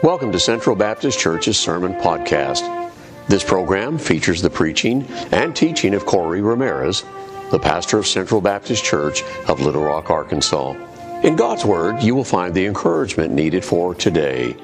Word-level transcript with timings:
Welcome 0.00 0.30
to 0.30 0.38
Central 0.38 0.76
Baptist 0.76 1.18
Church's 1.18 1.58
Sermon 1.58 1.92
Podcast. 1.92 2.92
This 3.26 3.42
program 3.42 3.98
features 3.98 4.40
the 4.40 4.48
preaching 4.48 5.04
and 5.32 5.56
teaching 5.56 5.92
of 5.92 6.06
Corey 6.06 6.40
Ramirez, 6.40 7.04
the 7.50 7.58
pastor 7.58 7.98
of 7.98 8.06
Central 8.06 8.40
Baptist 8.40 8.84
Church 8.84 9.24
of 9.48 9.60
Little 9.60 9.82
Rock, 9.82 10.08
Arkansas. 10.08 10.74
In 11.24 11.34
God's 11.34 11.64
Word, 11.64 12.00
you 12.00 12.14
will 12.14 12.22
find 12.22 12.54
the 12.54 12.64
encouragement 12.64 13.34
needed 13.34 13.64
for 13.64 13.92
today. 13.92 14.54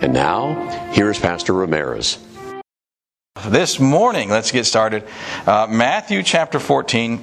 And 0.00 0.14
now, 0.14 0.90
here 0.92 1.10
is 1.10 1.18
Pastor 1.18 1.52
Ramirez. 1.52 2.16
This 3.48 3.78
morning, 3.78 4.30
let's 4.30 4.52
get 4.52 4.64
started. 4.64 5.04
Uh, 5.46 5.66
Matthew 5.68 6.22
chapter 6.22 6.58
14. 6.58 7.20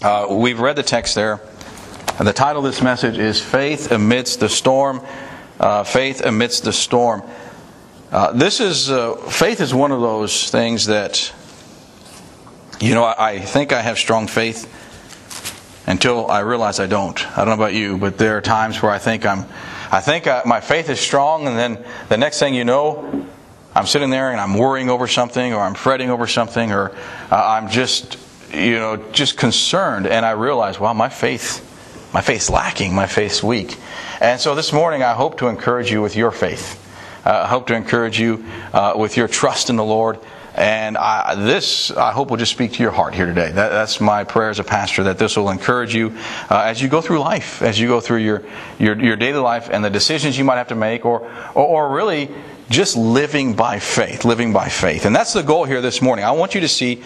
Uh, 0.00 0.28
we've 0.30 0.60
read 0.60 0.76
the 0.76 0.84
text 0.84 1.16
there. 1.16 1.40
And 2.20 2.28
the 2.28 2.32
title 2.32 2.64
of 2.64 2.72
this 2.72 2.82
message 2.82 3.18
is 3.18 3.40
Faith 3.40 3.90
Amidst 3.90 4.38
the 4.38 4.48
Storm 4.48 5.04
uh, 5.60 5.84
faith 5.84 6.24
amidst 6.24 6.64
the 6.64 6.72
storm. 6.72 7.22
Uh, 8.10 8.32
this 8.32 8.60
is 8.60 8.90
uh, 8.90 9.16
faith 9.16 9.60
is 9.60 9.74
one 9.74 9.92
of 9.92 10.00
those 10.00 10.50
things 10.50 10.86
that 10.86 11.32
you 12.80 12.94
know 12.94 13.04
I, 13.04 13.30
I, 13.32 13.38
think 13.38 13.72
I 13.72 13.82
have 13.82 13.98
strong 13.98 14.26
faith 14.26 14.74
until 15.86 16.30
I 16.30 16.40
realize 16.40 16.80
I 16.80 16.86
don't. 16.86 17.26
I 17.32 17.44
don't 17.44 17.48
know 17.48 17.64
about 17.64 17.74
you, 17.74 17.98
but 17.98 18.16
there 18.16 18.36
are 18.36 18.40
times 18.40 18.80
where 18.80 18.92
I 18.92 18.98
think 18.98 19.26
I'm 19.26 19.46
I 19.90 20.00
think 20.00 20.26
I, 20.26 20.42
my 20.46 20.60
faith 20.60 20.88
is 20.88 21.00
strong, 21.00 21.46
and 21.46 21.58
then 21.58 21.84
the 22.08 22.16
next 22.16 22.38
thing 22.38 22.54
you 22.54 22.64
know, 22.64 23.26
I'm 23.74 23.86
sitting 23.86 24.10
there 24.10 24.30
and 24.30 24.40
I'm 24.40 24.54
worrying 24.54 24.90
over 24.90 25.06
something, 25.06 25.52
or 25.52 25.60
I'm 25.60 25.74
fretting 25.74 26.10
over 26.10 26.26
something, 26.26 26.72
or 26.72 26.92
uh, 27.30 27.46
I'm 27.46 27.68
just 27.68 28.18
you 28.54 28.76
know 28.76 28.96
just 29.12 29.36
concerned, 29.36 30.06
and 30.06 30.24
I 30.24 30.30
realize, 30.30 30.80
wow, 30.80 30.94
my 30.94 31.10
faith 31.10 31.67
my 32.12 32.20
faith's 32.20 32.50
lacking, 32.50 32.94
my 32.94 33.06
faith's 33.06 33.42
weak. 33.42 33.76
And 34.20 34.40
so 34.40 34.54
this 34.54 34.72
morning, 34.72 35.02
I 35.02 35.12
hope 35.12 35.38
to 35.38 35.48
encourage 35.48 35.90
you 35.90 36.00
with 36.00 36.16
your 36.16 36.30
faith. 36.30 36.84
Uh, 37.24 37.42
I 37.44 37.48
hope 37.48 37.66
to 37.66 37.74
encourage 37.74 38.18
you 38.18 38.44
uh, 38.72 38.94
with 38.96 39.16
your 39.16 39.28
trust 39.28 39.70
in 39.70 39.76
the 39.76 39.84
Lord. 39.84 40.18
And 40.54 40.96
I, 40.96 41.36
this, 41.36 41.92
I 41.92 42.10
hope, 42.10 42.30
will 42.30 42.36
just 42.36 42.50
speak 42.50 42.72
to 42.72 42.82
your 42.82 42.90
heart 42.90 43.14
here 43.14 43.26
today. 43.26 43.52
That, 43.52 43.68
that's 43.68 44.00
my 44.00 44.24
prayer 44.24 44.50
as 44.50 44.58
a 44.58 44.64
pastor, 44.64 45.04
that 45.04 45.18
this 45.18 45.36
will 45.36 45.50
encourage 45.50 45.94
you 45.94 46.16
uh, 46.50 46.62
as 46.62 46.82
you 46.82 46.88
go 46.88 47.00
through 47.00 47.20
life, 47.20 47.62
as 47.62 47.78
you 47.78 47.86
go 47.86 48.00
through 48.00 48.18
your, 48.18 48.42
your, 48.78 49.00
your 49.00 49.16
daily 49.16 49.38
life 49.38 49.68
and 49.70 49.84
the 49.84 49.90
decisions 49.90 50.36
you 50.36 50.44
might 50.44 50.56
have 50.56 50.68
to 50.68 50.74
make, 50.74 51.04
or, 51.04 51.30
or, 51.54 51.64
or 51.64 51.94
really 51.94 52.28
just 52.70 52.96
living 52.96 53.54
by 53.54 53.78
faith, 53.78 54.24
living 54.24 54.52
by 54.52 54.68
faith. 54.68 55.04
And 55.06 55.14
that's 55.14 55.32
the 55.32 55.42
goal 55.42 55.64
here 55.64 55.80
this 55.80 56.02
morning. 56.02 56.24
I 56.24 56.32
want 56.32 56.54
you 56.54 56.62
to 56.62 56.68
see 56.68 57.02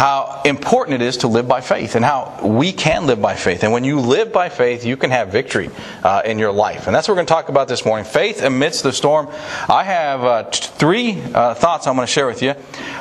how 0.00 0.40
important 0.46 0.94
it 0.94 1.04
is 1.04 1.18
to 1.18 1.28
live 1.28 1.46
by 1.46 1.60
faith 1.60 1.94
and 1.94 2.02
how 2.02 2.40
we 2.42 2.72
can 2.72 3.06
live 3.06 3.20
by 3.20 3.34
faith. 3.34 3.64
And 3.64 3.70
when 3.70 3.84
you 3.84 4.00
live 4.00 4.32
by 4.32 4.48
faith, 4.48 4.82
you 4.82 4.96
can 4.96 5.10
have 5.10 5.28
victory 5.28 5.68
uh, 6.02 6.22
in 6.24 6.38
your 6.38 6.52
life. 6.52 6.86
And 6.86 6.96
that's 6.96 7.06
what 7.06 7.12
we're 7.12 7.16
going 7.16 7.26
to 7.26 7.34
talk 7.34 7.50
about 7.50 7.68
this 7.68 7.84
morning 7.84 8.06
faith 8.06 8.40
amidst 8.40 8.82
the 8.82 8.94
storm. 8.94 9.28
I 9.68 9.84
have 9.84 10.24
uh, 10.24 10.44
t- 10.44 10.68
three 10.78 11.20
uh, 11.20 11.52
thoughts 11.52 11.86
I'm 11.86 11.96
going 11.96 12.06
to 12.06 12.10
share 12.10 12.26
with 12.26 12.40
you. 12.40 12.54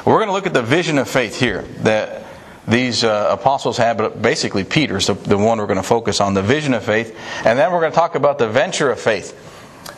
We're 0.05 0.17
going 0.17 0.27
to 0.27 0.33
look 0.33 0.45
at 0.45 0.53
the 0.53 0.61
vision 0.61 0.97
of 0.97 1.07
faith 1.07 1.39
here 1.39 1.61
that 1.83 2.25
these 2.67 3.05
uh, 3.05 3.29
apostles 3.31 3.77
had, 3.77 3.97
but 3.97 4.21
basically 4.21 4.65
Peter's 4.65 5.07
the, 5.07 5.13
the 5.13 5.37
one 5.37 5.57
we're 5.57 5.67
going 5.67 5.77
to 5.77 5.83
focus 5.83 6.19
on 6.19 6.33
the 6.33 6.43
vision 6.43 6.73
of 6.73 6.83
faith. 6.83 7.17
And 7.45 7.57
then 7.57 7.71
we're 7.71 7.79
going 7.79 7.93
to 7.93 7.97
talk 7.97 8.15
about 8.15 8.39
the 8.39 8.49
venture 8.49 8.91
of 8.91 8.99
faith. 8.99 9.39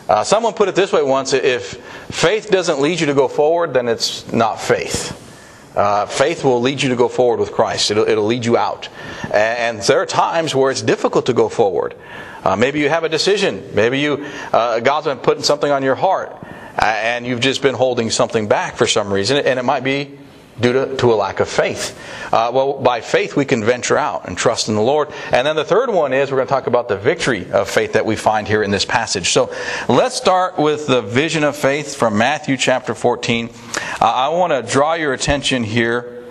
Uh, 0.07 0.23
someone 0.23 0.53
put 0.53 0.69
it 0.69 0.75
this 0.75 0.93
way 0.93 1.01
once 1.01 1.33
if 1.33 1.83
faith 2.11 2.51
doesn't 2.51 2.79
lead 2.79 2.99
you 2.99 3.07
to 3.07 3.15
go 3.15 3.27
forward, 3.27 3.73
then 3.73 3.87
it's 3.87 4.31
not 4.31 4.61
faith. 4.61 5.29
Uh, 5.75 6.05
faith 6.05 6.43
will 6.43 6.61
lead 6.61 6.81
you 6.81 6.89
to 6.89 6.95
go 6.95 7.07
forward 7.07 7.39
with 7.39 7.51
Christ. 7.53 7.91
It'll, 7.91 8.07
it'll 8.07 8.25
lead 8.25 8.45
you 8.45 8.57
out. 8.57 8.89
And, 9.33 9.81
there 9.81 10.01
are 10.01 10.05
times 10.05 10.53
where 10.53 10.69
it's 10.69 10.81
difficult 10.81 11.27
to 11.27 11.33
go 11.33 11.49
forward. 11.49 11.95
Uh, 12.43 12.55
maybe 12.55 12.79
you 12.79 12.89
have 12.89 13.03
a 13.03 13.09
decision. 13.09 13.71
Maybe 13.73 13.99
you 13.99 14.25
uh, 14.51 14.79
God's 14.79 15.07
been 15.07 15.19
putting 15.19 15.43
something 15.43 15.71
on 15.71 15.83
your 15.83 15.95
heart, 15.95 16.35
and 16.77 17.25
you've 17.25 17.39
just 17.39 17.61
been 17.61 17.75
holding 17.75 18.09
something 18.09 18.47
back 18.47 18.75
for 18.75 18.87
some 18.87 19.11
reason, 19.13 19.37
and 19.37 19.59
it 19.59 19.63
might 19.63 19.83
be 19.83 20.17
due 20.59 20.73
to, 20.73 20.97
to 20.97 21.13
a 21.13 21.15
lack 21.15 21.39
of 21.39 21.49
faith. 21.49 21.97
Uh, 22.31 22.51
well, 22.53 22.73
by 22.73 23.01
faith, 23.01 23.35
we 23.35 23.45
can 23.45 23.63
venture 23.63 23.97
out 23.97 24.27
and 24.27 24.37
trust 24.37 24.69
in 24.69 24.75
the 24.75 24.81
Lord. 24.81 25.09
And 25.31 25.45
then 25.47 25.55
the 25.55 25.65
third 25.65 25.89
one 25.89 26.13
is 26.13 26.31
we're 26.31 26.37
going 26.37 26.47
to 26.47 26.53
talk 26.53 26.67
about 26.67 26.87
the 26.87 26.97
victory 26.97 27.51
of 27.51 27.69
faith 27.69 27.93
that 27.93 28.05
we 28.05 28.15
find 28.15 28.47
here 28.47 28.63
in 28.63 28.71
this 28.71 28.85
passage. 28.85 29.29
So 29.29 29.53
let's 29.87 30.15
start 30.15 30.57
with 30.57 30.87
the 30.87 31.01
vision 31.01 31.43
of 31.43 31.55
faith 31.55 31.95
from 31.95 32.17
Matthew 32.17 32.57
chapter 32.57 32.93
14. 32.93 33.49
Uh, 33.49 34.05
I 34.05 34.29
want 34.29 34.53
to 34.53 34.71
draw 34.71 34.93
your 34.93 35.13
attention 35.13 35.63
here. 35.63 36.23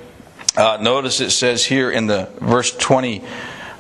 Uh, 0.57 0.79
notice 0.81 1.21
it 1.21 1.31
says 1.31 1.65
here 1.65 1.91
in 1.91 2.07
the 2.07 2.29
verse 2.41 2.77
20. 2.77 3.23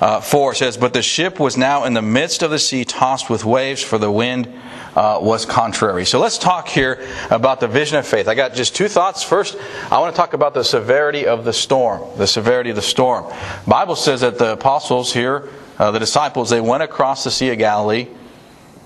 Uh, 0.00 0.18
4 0.18 0.54
says, 0.54 0.78
But 0.78 0.94
the 0.94 1.02
ship 1.02 1.38
was 1.38 1.58
now 1.58 1.84
in 1.84 1.92
the 1.92 2.00
midst 2.00 2.42
of 2.42 2.50
the 2.50 2.58
sea, 2.58 2.86
tossed 2.86 3.28
with 3.28 3.44
waves, 3.44 3.82
for 3.82 3.98
the 3.98 4.10
wind 4.10 4.50
uh, 4.96 5.18
was 5.20 5.46
contrary. 5.46 6.04
So 6.04 6.18
let's 6.18 6.38
talk 6.38 6.68
here 6.68 7.06
about 7.30 7.60
the 7.60 7.68
vision 7.68 7.98
of 7.98 8.06
faith. 8.06 8.28
I 8.28 8.34
got 8.34 8.54
just 8.54 8.74
two 8.74 8.88
thoughts. 8.88 9.22
First, 9.22 9.56
I 9.90 9.98
want 9.98 10.14
to 10.14 10.16
talk 10.16 10.32
about 10.32 10.54
the 10.54 10.64
severity 10.64 11.26
of 11.26 11.44
the 11.44 11.52
storm. 11.52 12.02
The 12.18 12.26
severity 12.26 12.70
of 12.70 12.76
the 12.76 12.82
storm. 12.82 13.32
Bible 13.66 13.96
says 13.96 14.22
that 14.22 14.38
the 14.38 14.52
apostles 14.52 15.12
here, 15.12 15.48
uh, 15.78 15.90
the 15.90 15.98
disciples, 15.98 16.50
they 16.50 16.60
went 16.60 16.82
across 16.82 17.24
the 17.24 17.30
Sea 17.30 17.50
of 17.50 17.58
Galilee 17.58 18.08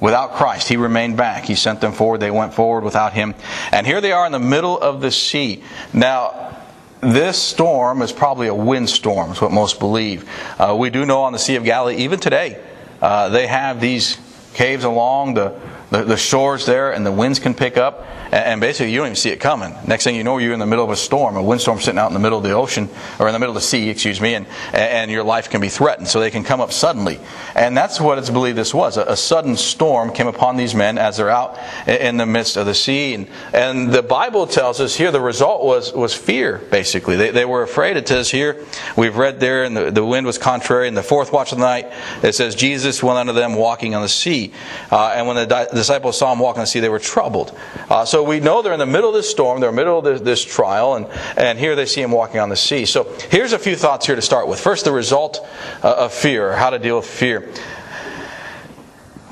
without 0.00 0.34
Christ. 0.34 0.68
He 0.68 0.76
remained 0.76 1.16
back. 1.16 1.44
He 1.44 1.54
sent 1.54 1.80
them 1.80 1.92
forward. 1.92 2.20
They 2.20 2.30
went 2.30 2.54
forward 2.54 2.84
without 2.84 3.12
him. 3.12 3.34
And 3.72 3.86
here 3.86 4.00
they 4.00 4.12
are 4.12 4.26
in 4.26 4.32
the 4.32 4.38
middle 4.38 4.78
of 4.78 5.00
the 5.00 5.10
sea. 5.10 5.62
Now, 5.92 6.56
this 7.00 7.38
storm 7.38 8.02
is 8.02 8.12
probably 8.12 8.48
a 8.48 8.54
windstorm, 8.54 9.32
is 9.32 9.40
what 9.40 9.52
most 9.52 9.78
believe. 9.78 10.28
Uh, 10.58 10.74
we 10.78 10.90
do 10.90 11.04
know 11.04 11.22
on 11.22 11.32
the 11.32 11.38
Sea 11.38 11.56
of 11.56 11.64
Galilee, 11.64 11.96
even 11.96 12.18
today, 12.18 12.62
uh, 13.00 13.28
they 13.28 13.46
have 13.46 13.80
these 13.80 14.18
caves 14.54 14.84
along 14.84 15.34
the 15.34 15.58
the, 15.94 16.04
the 16.04 16.16
shores 16.16 16.66
there 16.66 16.92
and 16.92 17.06
the 17.06 17.12
winds 17.12 17.38
can 17.38 17.54
pick 17.54 17.76
up 17.76 18.04
and 18.32 18.60
basically 18.60 18.92
you 18.92 18.98
don't 18.98 19.06
even 19.06 19.16
see 19.16 19.30
it 19.30 19.40
coming. 19.40 19.74
Next 19.86 20.04
thing 20.04 20.16
you 20.16 20.24
know, 20.24 20.38
you're 20.38 20.52
in 20.52 20.58
the 20.58 20.66
middle 20.66 20.84
of 20.84 20.90
a 20.90 20.96
storm, 20.96 21.36
a 21.36 21.42
windstorm 21.42 21.80
sitting 21.80 21.98
out 21.98 22.08
in 22.08 22.14
the 22.14 22.20
middle 22.20 22.38
of 22.38 22.44
the 22.44 22.52
ocean, 22.52 22.88
or 23.18 23.28
in 23.28 23.32
the 23.32 23.38
middle 23.38 23.56
of 23.56 23.62
the 23.62 23.66
sea, 23.66 23.88
excuse 23.90 24.20
me, 24.20 24.34
and, 24.34 24.46
and 24.72 25.10
your 25.10 25.24
life 25.24 25.50
can 25.50 25.60
be 25.60 25.68
threatened. 25.68 26.08
So 26.08 26.20
they 26.20 26.30
can 26.30 26.44
come 26.44 26.60
up 26.60 26.72
suddenly. 26.72 27.18
And 27.54 27.76
that's 27.76 28.00
what 28.00 28.18
it's 28.18 28.30
believed 28.30 28.56
this 28.56 28.74
was. 28.74 28.96
A, 28.96 29.02
a 29.02 29.16
sudden 29.16 29.56
storm 29.56 30.12
came 30.12 30.26
upon 30.26 30.56
these 30.56 30.74
men 30.74 30.98
as 30.98 31.16
they're 31.16 31.30
out 31.30 31.58
in 31.86 32.16
the 32.16 32.26
midst 32.26 32.56
of 32.56 32.66
the 32.66 32.74
sea. 32.74 33.14
And, 33.14 33.28
and 33.52 33.92
the 33.92 34.02
Bible 34.02 34.46
tells 34.46 34.80
us 34.80 34.94
here 34.94 35.10
the 35.10 35.20
result 35.20 35.64
was, 35.64 35.92
was 35.92 36.14
fear, 36.14 36.58
basically. 36.70 37.16
They, 37.16 37.30
they 37.30 37.44
were 37.44 37.62
afraid. 37.62 37.96
It 37.96 38.06
says 38.06 38.30
here, 38.30 38.64
we've 38.96 39.16
read 39.16 39.40
there, 39.40 39.64
and 39.64 39.76
the, 39.76 39.90
the 39.90 40.04
wind 40.04 40.26
was 40.26 40.38
contrary. 40.38 40.88
In 40.88 40.94
the 40.94 41.02
fourth 41.02 41.32
watch 41.32 41.52
of 41.52 41.58
the 41.58 41.64
night, 41.64 41.92
it 42.22 42.34
says, 42.34 42.54
Jesus 42.54 43.02
went 43.02 43.18
unto 43.18 43.32
them 43.32 43.54
walking 43.54 43.94
on 43.94 44.02
the 44.02 44.08
sea. 44.08 44.52
Uh, 44.90 45.14
and 45.14 45.26
when 45.26 45.36
the 45.36 45.46
di- 45.46 45.66
disciples 45.74 46.18
saw 46.18 46.32
him 46.32 46.38
walking 46.38 46.60
on 46.60 46.64
the 46.64 46.68
sea, 46.68 46.80
they 46.80 46.88
were 46.88 46.98
troubled. 46.98 47.56
Uh, 47.88 48.04
so 48.04 48.13
we 48.22 48.40
know 48.40 48.62
they're 48.62 48.72
in 48.72 48.78
the 48.78 48.86
middle 48.86 49.10
of 49.10 49.14
this 49.14 49.30
storm, 49.30 49.60
they're 49.60 49.70
in 49.70 49.76
the 49.76 49.80
middle 49.80 49.98
of 49.98 50.04
this, 50.04 50.20
this 50.20 50.44
trial, 50.44 50.94
and, 50.94 51.06
and 51.36 51.58
here 51.58 51.74
they 51.74 51.86
see 51.86 52.02
him 52.02 52.10
walking 52.10 52.40
on 52.40 52.48
the 52.48 52.56
sea. 52.56 52.84
So 52.84 53.12
here's 53.30 53.52
a 53.52 53.58
few 53.58 53.76
thoughts 53.76 54.06
here 54.06 54.16
to 54.16 54.22
start 54.22 54.48
with. 54.48 54.60
First, 54.60 54.84
the 54.84 54.92
result 54.92 55.46
uh, 55.82 55.94
of 55.94 56.12
fear, 56.12 56.54
how 56.54 56.70
to 56.70 56.78
deal 56.78 56.96
with 56.96 57.06
fear. 57.06 57.50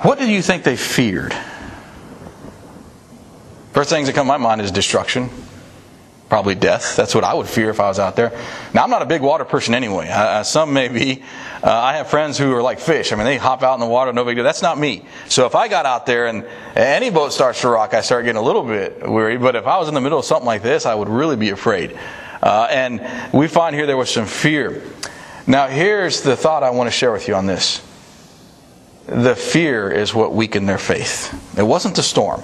What 0.03 0.19
do 0.19 0.28
you 0.28 0.43
think 0.43 0.65
they 0.65 0.76
feared? 0.76 1.34
First 3.72 3.91
things 3.91 4.09
that 4.09 4.15
come 4.15 4.26
to 4.26 4.32
my 4.32 4.37
mind 4.37 4.60
is 4.60 4.70
destruction 4.70 5.31
probably 6.32 6.54
death. 6.54 6.97
That's 6.97 7.15
what 7.15 7.25
I 7.25 7.34
would 7.34 7.47
fear 7.47 7.69
if 7.69 7.78
I 7.78 7.88
was 7.88 7.98
out 7.98 8.16
there. 8.16 8.32
Now, 8.72 8.84
I'm 8.84 8.88
not 8.88 9.03
a 9.03 9.04
big 9.04 9.20
water 9.20 9.44
person 9.44 9.75
anyway. 9.75 10.09
Uh, 10.09 10.43
some 10.43 10.72
may 10.72 10.88
be. 10.88 11.22
Uh, 11.62 11.70
I 11.70 11.97
have 11.98 12.09
friends 12.09 12.38
who 12.38 12.54
are 12.54 12.62
like 12.62 12.81
fish. 12.81 13.12
I 13.12 13.16
mean, 13.16 13.26
they 13.26 13.37
hop 13.37 13.62
out 13.62 13.75
in 13.75 13.81
the 13.81 13.87
water, 13.87 14.15
no 14.15 14.25
big 14.25 14.37
deal. 14.37 14.44
That's 14.44 14.62
not 14.62 14.78
me. 14.78 15.04
So 15.28 15.44
if 15.44 15.54
I 15.54 15.69
got 15.69 15.84
out 15.84 16.06
there 16.06 16.28
and 16.28 16.47
any 16.75 17.10
boat 17.10 17.34
starts 17.34 17.60
to 17.60 17.69
rock, 17.69 17.93
I 17.93 18.00
start 18.00 18.25
getting 18.25 18.41
a 18.41 18.43
little 18.43 18.62
bit 18.62 19.06
worried. 19.06 19.43
But 19.43 19.56
if 19.56 19.66
I 19.66 19.76
was 19.76 19.88
in 19.88 19.94
the 19.94 20.00
middle 20.00 20.20
of 20.20 20.25
something 20.25 20.47
like 20.47 20.62
this, 20.62 20.87
I 20.87 20.94
would 20.94 21.10
really 21.10 21.37
be 21.37 21.50
afraid. 21.50 21.98
Uh, 22.43 22.66
and 22.70 23.34
we 23.34 23.47
find 23.47 23.76
here 23.76 23.84
there 23.84 23.99
was 23.99 24.09
some 24.09 24.25
fear. 24.25 24.82
Now, 25.47 25.66
here's 25.66 26.22
the 26.22 26.34
thought 26.34 26.62
I 26.62 26.70
want 26.70 26.87
to 26.87 26.93
share 26.93 27.12
with 27.12 27.28
you 27.28 27.34
on 27.34 27.44
this. 27.44 27.87
The 29.04 29.37
fear 29.37 29.91
is 29.91 30.14
what 30.14 30.34
weakened 30.34 30.66
their 30.66 30.78
faith. 30.78 31.59
It 31.59 31.64
wasn't 31.64 31.94
the 31.94 32.03
storm. 32.03 32.41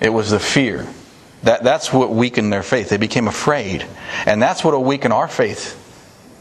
It 0.00 0.12
was 0.12 0.32
the 0.32 0.40
fear. 0.40 0.88
That, 1.44 1.62
that's 1.62 1.92
what 1.92 2.10
weakened 2.10 2.52
their 2.52 2.62
faith. 2.62 2.88
They 2.88 2.96
became 2.96 3.28
afraid. 3.28 3.86
And 4.26 4.42
that's 4.42 4.64
what 4.64 4.74
will 4.74 4.84
weaken 4.84 5.12
our 5.12 5.28
faith 5.28 5.80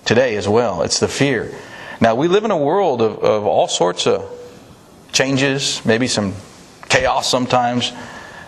today 0.05 0.35
as 0.37 0.47
well. 0.47 0.81
It's 0.81 0.99
the 0.99 1.07
fear. 1.07 1.53
Now, 1.99 2.15
we 2.15 2.27
live 2.27 2.45
in 2.45 2.51
a 2.51 2.57
world 2.57 3.01
of, 3.01 3.19
of 3.19 3.45
all 3.45 3.67
sorts 3.67 4.07
of 4.07 4.29
changes, 5.11 5.85
maybe 5.85 6.07
some 6.07 6.33
chaos 6.89 7.27
sometimes. 7.27 7.91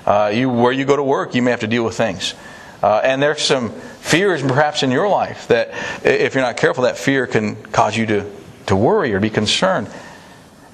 Uh, 0.06 0.32
you, 0.34 0.50
where 0.50 0.72
you 0.72 0.86
go 0.86 0.96
to 0.96 1.04
work, 1.04 1.36
you 1.36 1.42
may 1.42 1.52
have 1.52 1.60
to 1.62 1.68
deal 1.68 1.84
with 1.84 1.98
things. 1.98 2.36
Uh, 2.82 3.02
and 3.04 3.22
there's 3.22 3.42
some 3.42 3.72
fears 3.72 4.42
perhaps 4.42 4.84
in 4.84 4.92
your 4.92 5.10
life 5.10 5.48
that 5.48 5.72
if 6.06 6.36
you're 6.36 6.44
not 6.44 6.56
careful, 6.56 6.84
that 6.84 6.98
fear 6.98 7.28
can 7.28 7.56
cause 7.56 7.98
you 7.98 8.06
to, 8.06 8.32
to 8.68 8.76
worry 8.76 9.14
or 9.14 9.20
be 9.20 9.30
concerned. 9.30 9.90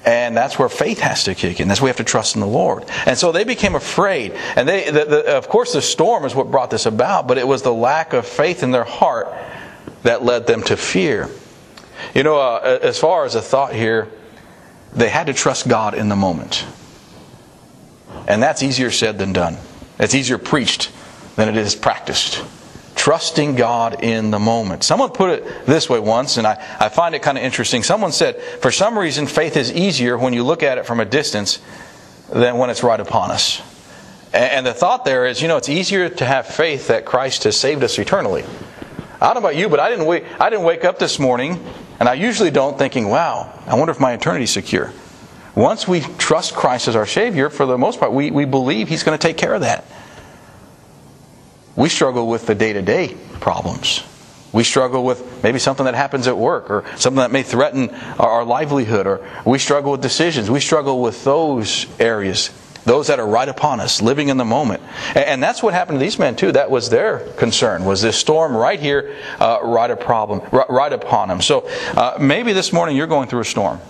And 0.04 0.36
that's 0.36 0.58
where 0.58 0.68
faith 0.68 0.98
has 0.98 1.24
to 1.24 1.34
kick 1.34 1.60
in. 1.60 1.68
That's 1.68 1.80
where 1.80 1.86
we 1.86 1.90
have 1.90 1.96
to 1.98 2.04
trust 2.04 2.34
in 2.34 2.40
the 2.40 2.46
Lord. 2.46 2.84
And 3.06 3.16
so 3.16 3.30
they 3.30 3.44
became 3.44 3.76
afraid. 3.76 4.32
And 4.56 4.68
they, 4.68 4.90
the, 4.90 5.04
the, 5.04 5.36
of 5.36 5.48
course, 5.48 5.72
the 5.72 5.82
storm 5.82 6.24
is 6.24 6.34
what 6.34 6.50
brought 6.50 6.70
this 6.70 6.86
about, 6.86 7.28
but 7.28 7.38
it 7.38 7.46
was 7.46 7.62
the 7.62 7.72
lack 7.72 8.12
of 8.12 8.26
faith 8.26 8.64
in 8.64 8.72
their 8.72 8.84
heart 8.84 9.32
that 10.02 10.24
led 10.24 10.46
them 10.46 10.62
to 10.64 10.76
fear. 10.76 11.28
You 12.14 12.24
know, 12.24 12.36
uh, 12.36 12.78
as 12.82 12.98
far 12.98 13.24
as 13.24 13.36
a 13.36 13.42
thought 13.42 13.74
here, 13.74 14.08
they 14.92 15.08
had 15.08 15.28
to 15.28 15.34
trust 15.34 15.68
God 15.68 15.94
in 15.94 16.08
the 16.08 16.16
moment. 16.16 16.66
And 18.26 18.42
that's 18.42 18.62
easier 18.62 18.90
said 18.90 19.18
than 19.18 19.32
done. 19.32 19.56
It's 19.98 20.14
easier 20.14 20.38
preached 20.38 20.90
than 21.36 21.48
it 21.48 21.56
is 21.56 21.76
practiced. 21.76 22.42
Trusting 23.02 23.56
God 23.56 24.04
in 24.04 24.30
the 24.30 24.38
moment. 24.38 24.84
Someone 24.84 25.10
put 25.10 25.30
it 25.30 25.66
this 25.66 25.90
way 25.90 25.98
once, 25.98 26.36
and 26.36 26.46
I, 26.46 26.52
I 26.78 26.88
find 26.88 27.16
it 27.16 27.20
kind 27.20 27.36
of 27.36 27.42
interesting. 27.42 27.82
Someone 27.82 28.12
said, 28.12 28.40
for 28.40 28.70
some 28.70 28.96
reason, 28.96 29.26
faith 29.26 29.56
is 29.56 29.72
easier 29.72 30.16
when 30.16 30.32
you 30.32 30.44
look 30.44 30.62
at 30.62 30.78
it 30.78 30.86
from 30.86 31.00
a 31.00 31.04
distance 31.04 31.60
than 32.32 32.58
when 32.58 32.70
it's 32.70 32.84
right 32.84 33.00
upon 33.00 33.32
us. 33.32 33.60
And 34.32 34.64
the 34.64 34.72
thought 34.72 35.04
there 35.04 35.26
is, 35.26 35.42
you 35.42 35.48
know, 35.48 35.56
it's 35.56 35.68
easier 35.68 36.10
to 36.10 36.24
have 36.24 36.46
faith 36.46 36.86
that 36.86 37.04
Christ 37.04 37.42
has 37.42 37.56
saved 37.56 37.82
us 37.82 37.98
eternally. 37.98 38.44
I 39.20 39.34
don't 39.34 39.42
know 39.42 39.48
about 39.48 39.56
you, 39.56 39.68
but 39.68 39.80
I 39.80 39.90
didn't 39.90 40.06
wake, 40.06 40.24
I 40.38 40.48
didn't 40.48 40.64
wake 40.64 40.84
up 40.84 41.00
this 41.00 41.18
morning, 41.18 41.58
and 41.98 42.08
I 42.08 42.14
usually 42.14 42.52
don't, 42.52 42.78
thinking, 42.78 43.08
wow, 43.08 43.52
I 43.66 43.74
wonder 43.74 43.90
if 43.90 43.98
my 43.98 44.12
eternity's 44.12 44.52
secure. 44.52 44.92
Once 45.56 45.88
we 45.88 46.02
trust 46.18 46.54
Christ 46.54 46.86
as 46.86 46.94
our 46.94 47.06
Savior, 47.06 47.50
for 47.50 47.66
the 47.66 47.76
most 47.76 47.98
part, 47.98 48.12
we, 48.12 48.30
we 48.30 48.44
believe 48.44 48.88
He's 48.88 49.02
going 49.02 49.18
to 49.18 49.26
take 49.26 49.38
care 49.38 49.54
of 49.54 49.62
that. 49.62 49.86
We 51.76 51.88
struggle 51.88 52.28
with 52.28 52.46
the 52.46 52.54
day 52.54 52.72
to 52.72 52.82
day 52.82 53.16
problems. 53.40 54.04
We 54.52 54.64
struggle 54.64 55.04
with 55.04 55.42
maybe 55.42 55.58
something 55.58 55.86
that 55.86 55.94
happens 55.94 56.26
at 56.26 56.36
work 56.36 56.68
or 56.70 56.84
something 56.96 57.20
that 57.20 57.30
may 57.30 57.42
threaten 57.42 57.90
our, 57.90 58.28
our 58.28 58.44
livelihood, 58.44 59.06
or 59.06 59.26
we 59.46 59.58
struggle 59.58 59.92
with 59.92 60.02
decisions. 60.02 60.50
We 60.50 60.60
struggle 60.60 61.00
with 61.00 61.24
those 61.24 61.86
areas 61.98 62.50
those 62.84 63.06
that 63.08 63.20
are 63.20 63.26
right 63.26 63.48
upon 63.48 63.80
us, 63.80 64.02
living 64.02 64.28
in 64.28 64.36
the 64.36 64.44
moment. 64.44 64.82
And 65.14 65.42
that's 65.42 65.62
what 65.62 65.74
happened 65.74 65.98
to 65.98 66.04
these 66.04 66.18
men 66.18 66.36
too. 66.36 66.52
That 66.52 66.70
was 66.70 66.90
their 66.90 67.20
concern, 67.36 67.84
was 67.84 68.02
this 68.02 68.16
storm 68.16 68.56
right 68.56 68.80
here, 68.80 69.16
uh, 69.38 69.60
right, 69.62 69.90
a 69.90 69.96
problem, 69.96 70.40
right 70.50 70.92
upon 70.92 71.28
them. 71.28 71.40
So 71.40 71.68
uh, 71.96 72.18
maybe 72.20 72.52
this 72.52 72.72
morning 72.72 72.96
you're 72.96 73.06
going 73.06 73.28
through 73.28 73.40
a 73.40 73.44
storm. 73.44 73.80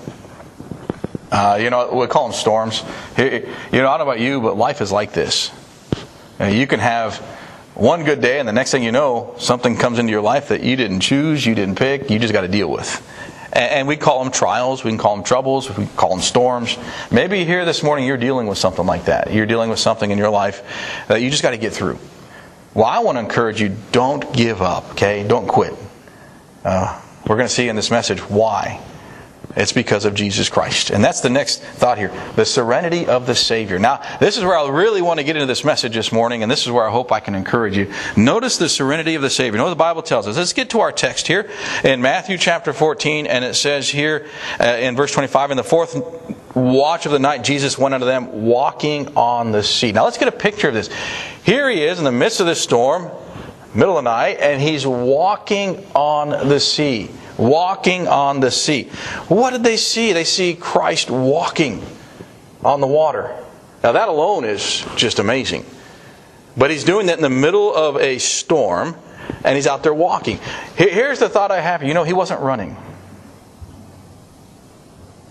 Uh, 1.31 1.59
you 1.61 1.71
know, 1.71 1.95
we 1.95 2.07
call 2.07 2.29
them 2.29 2.37
storms. 2.37 2.85
You 3.17 3.25
know, 3.25 3.89
I 3.89 3.97
don't 3.97 3.99
know 3.99 4.03
about 4.03 4.21
you, 4.21 4.41
but 4.43 4.59
life 4.59 4.83
is 4.83 4.93
like 4.93 5.13
this. 5.13 5.51
You 6.39 6.67
can 6.67 6.81
have 6.81 7.23
one 7.75 8.05
good 8.05 8.21
day, 8.21 8.39
and 8.39 8.49
the 8.49 8.53
next 8.53 8.71
thing 8.71 8.83
you 8.83 8.93
know, 8.93 9.35
something 9.39 9.77
comes 9.77 9.99
into 9.99 10.11
your 10.11 10.21
life 10.21 10.49
that 10.49 10.63
you 10.63 10.77
didn't 10.77 11.01
choose, 11.01 11.45
you 11.45 11.55
didn't 11.55 11.77
pick, 11.77 12.11
you 12.11 12.19
just 12.19 12.33
got 12.33 12.43
to 12.43 12.49
deal 12.49 12.71
with. 12.71 13.09
And 13.53 13.87
we 13.87 13.97
call 13.97 14.23
them 14.23 14.33
trials, 14.33 14.83
we 14.83 14.91
can 14.91 14.99
call 14.99 15.15
them 15.15 15.25
troubles, 15.25 15.75
we 15.77 15.87
call 15.87 16.11
them 16.11 16.21
storms. 16.21 16.79
Maybe 17.11 17.45
here 17.45 17.65
this 17.65 17.83
morning 17.83 18.07
you're 18.07 18.17
dealing 18.17 18.47
with 18.47 18.57
something 18.59 18.87
like 18.87 19.07
that. 19.07 19.33
You're 19.33 19.47
dealing 19.47 19.69
with 19.69 19.79
something 19.79 20.11
in 20.11 20.17
your 20.17 20.31
life 20.31 20.63
that 21.09 21.21
you 21.21 21.31
just 21.31 21.43
got 21.43 21.51
to 21.51 21.59
get 21.59 21.73
through. 21.73 21.99
Well, 22.75 22.87
I 22.87 23.01
want 23.01 23.17
to 23.17 23.21
encourage 23.21 23.61
you 23.61 23.77
don't 23.91 24.33
give 24.33 24.63
up, 24.63 24.93
okay? 24.93 25.27
Don't 25.27 25.47
quit. 25.47 25.75
Uh, 26.65 26.99
we're 27.27 27.37
going 27.37 27.49
to 27.49 27.55
see 27.55 27.69
in 27.69 27.77
this 27.77 27.91
message 27.91 28.21
why. 28.21 28.81
It's 29.55 29.73
because 29.73 30.07
of 30.07 30.15
Jesus 30.15 30.49
Christ. 30.49 30.91
And 30.91 31.05
that's 31.05 31.21
the 31.21 31.29
next 31.29 31.63
thought 31.63 31.99
here 31.99 32.11
the 32.37 32.45
serenity 32.45 33.07
of 33.07 33.27
the 33.27 33.35
Savior. 33.35 33.79
Now, 33.79 34.01
this 34.19 34.39
is 34.39 34.45
where 34.45 34.57
I 34.57 34.69
really 34.69 35.03
want 35.03 35.21
to 35.21 35.25
get 35.25 35.37
into 35.37 35.47
this 35.47 35.65
message 35.65 35.95
this 35.95 36.11
morning, 36.11 36.43
and 36.43 36.51
this 36.51 36.65
is 36.65 36.73
where 36.73 36.87
I 36.87 36.91
hope 36.91 37.13
I 37.13 37.21
can 37.21 37.35
encourage 37.35 37.77
you. 37.77 37.93
Notice 38.17 38.57
the 38.57 38.69
serenity 38.69 39.15
of 39.15 39.23
the 39.23 39.29
Savior. 39.29 39.63
What 39.63 39.69
the 39.69 39.77
Bible 39.77 40.03
tells 40.03 40.27
us. 40.27 40.37
Let's 40.37 40.55
get 40.55 40.71
to 40.71 40.81
our 40.81 40.91
text 40.91 41.27
here 41.27 41.51
in 41.85 42.01
Matthew 42.01 42.39
chapter 42.39 42.73
14, 42.73 43.27
and 43.27 43.45
it 43.45 43.55
says 43.55 43.89
here 43.89 44.27
uh, 44.59 44.65
in 44.65 44.97
verse 44.97 45.13
25 45.13 45.51
In 45.51 45.57
the 45.59 45.65
fourth 45.65 46.57
watch 46.57 47.05
of 47.05 47.13
the 47.13 47.19
night, 47.19 47.45
Jesus 47.45 47.77
went 47.77 47.95
unto 47.95 48.07
them 48.07 48.45
walking 48.45 49.17
on 49.17 49.53
the 49.53 49.63
sea. 49.63 49.93
Now, 49.93 50.05
let's 50.05 50.19
get 50.19 50.29
a 50.29 50.33
picture 50.33 50.69
of 50.69 50.75
this. 50.75 50.89
Here 51.45 51.69
he 51.69 51.85
is 51.85 51.99
in 51.99 52.05
the 52.05 52.13
midst 52.13 52.41
of 52.41 52.47
this 52.47 52.61
storm, 52.61 53.11
middle 53.75 53.99
of 53.99 54.05
the 54.05 54.11
night, 54.11 54.39
and 54.41 54.63
he's 54.63 54.87
walking 54.87 55.87
on 55.95 56.49
the 56.49 56.59
sea 56.59 57.11
walking 57.43 58.09
on 58.09 58.41
the 58.41 58.51
sea. 58.51 58.85
What 59.29 59.51
did 59.51 59.63
they 59.63 59.77
see? 59.77 60.13
They 60.13 60.25
see 60.25 60.55
Christ 60.55 61.11
walking 61.11 61.85
on 62.65 62.81
the 62.81 62.87
water. 62.87 63.37
Now, 63.83 63.93
that 63.93 64.09
alone 64.09 64.45
is 64.45 64.87
just 64.97 65.19
amazing. 65.19 65.67
But 66.57 66.71
he's 66.71 66.85
doing 66.85 67.07
that 67.07 67.17
in 67.17 67.23
the 67.23 67.31
middle 67.31 67.75
of 67.75 67.97
a 67.97 68.19
storm, 68.19 68.95
and 69.45 69.57
he's 69.57 69.67
out 69.67 69.83
there 69.83 69.95
walking. 69.95 70.39
Here's 70.77 71.19
the 71.19 71.29
thought 71.29 71.51
I 71.51 71.61
have 71.61 71.83
you 71.83 71.95
know, 71.95 72.05
he 72.05 72.13
wasn't 72.13 72.41
running. 72.41 72.77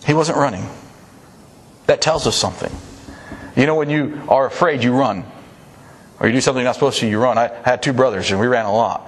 He 0.05 0.13
wasn't 0.13 0.37
running. 0.37 0.67
That 1.85 2.01
tells 2.01 2.27
us 2.27 2.35
something. 2.35 2.75
You 3.55 3.65
know, 3.65 3.75
when 3.75 3.89
you 3.89 4.21
are 4.27 4.47
afraid, 4.47 4.83
you 4.83 4.93
run. 4.93 5.25
Or 6.19 6.27
you 6.27 6.33
do 6.33 6.41
something 6.41 6.61
you're 6.61 6.69
not 6.69 6.75
supposed 6.75 6.99
to, 6.99 7.07
you 7.07 7.19
run. 7.19 7.37
I 7.37 7.47
had 7.63 7.81
two 7.83 7.93
brothers, 7.93 8.31
and 8.31 8.39
we 8.39 8.47
ran 8.47 8.65
a 8.65 8.73
lot. 8.73 9.07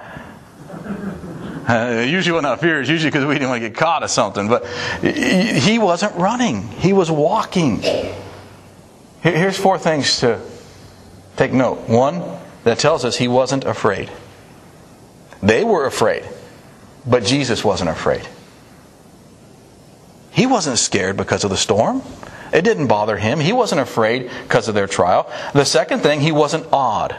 Uh, 1.68 2.04
usually 2.06 2.34
when 2.34 2.44
I 2.44 2.56
fear 2.56 2.80
is 2.80 2.88
usually 2.88 3.10
because 3.10 3.24
we 3.24 3.34
didn't 3.34 3.48
want 3.48 3.62
to 3.62 3.68
get 3.68 3.76
caught 3.76 4.02
or 4.02 4.08
something. 4.08 4.48
But 4.48 4.66
he 5.02 5.78
wasn't 5.78 6.14
running; 6.16 6.68
he 6.68 6.92
was 6.92 7.10
walking. 7.10 7.82
Here's 9.22 9.58
four 9.58 9.78
things 9.78 10.20
to 10.20 10.40
take 11.36 11.52
note. 11.52 11.88
One 11.88 12.22
that 12.64 12.78
tells 12.78 13.04
us 13.04 13.16
he 13.16 13.28
wasn't 13.28 13.64
afraid. 13.64 14.10
They 15.42 15.64
were 15.64 15.86
afraid, 15.86 16.24
but 17.06 17.24
Jesus 17.24 17.64
wasn't 17.64 17.90
afraid. 17.90 18.26
He 20.30 20.46
wasn't 20.46 20.78
scared 20.78 21.16
because 21.16 21.44
of 21.44 21.50
the 21.50 21.56
storm. 21.56 22.02
It 22.52 22.62
didn't 22.62 22.88
bother 22.88 23.16
him. 23.16 23.40
He 23.40 23.52
wasn't 23.52 23.80
afraid 23.80 24.30
because 24.42 24.68
of 24.68 24.74
their 24.74 24.86
trial. 24.86 25.30
The 25.54 25.64
second 25.64 26.00
thing, 26.00 26.20
he 26.20 26.32
wasn't 26.32 26.66
awed. 26.72 27.14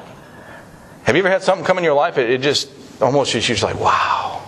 Have 1.04 1.16
you 1.16 1.22
ever 1.22 1.30
had 1.30 1.44
something 1.44 1.66
come 1.66 1.78
in 1.78 1.84
your 1.84 1.94
life? 1.94 2.18
It, 2.18 2.42
just 2.42 2.70
almost 3.02 3.34
you're 3.34 3.42
just 3.42 3.64
like, 3.64 3.80
wow, 3.80 4.48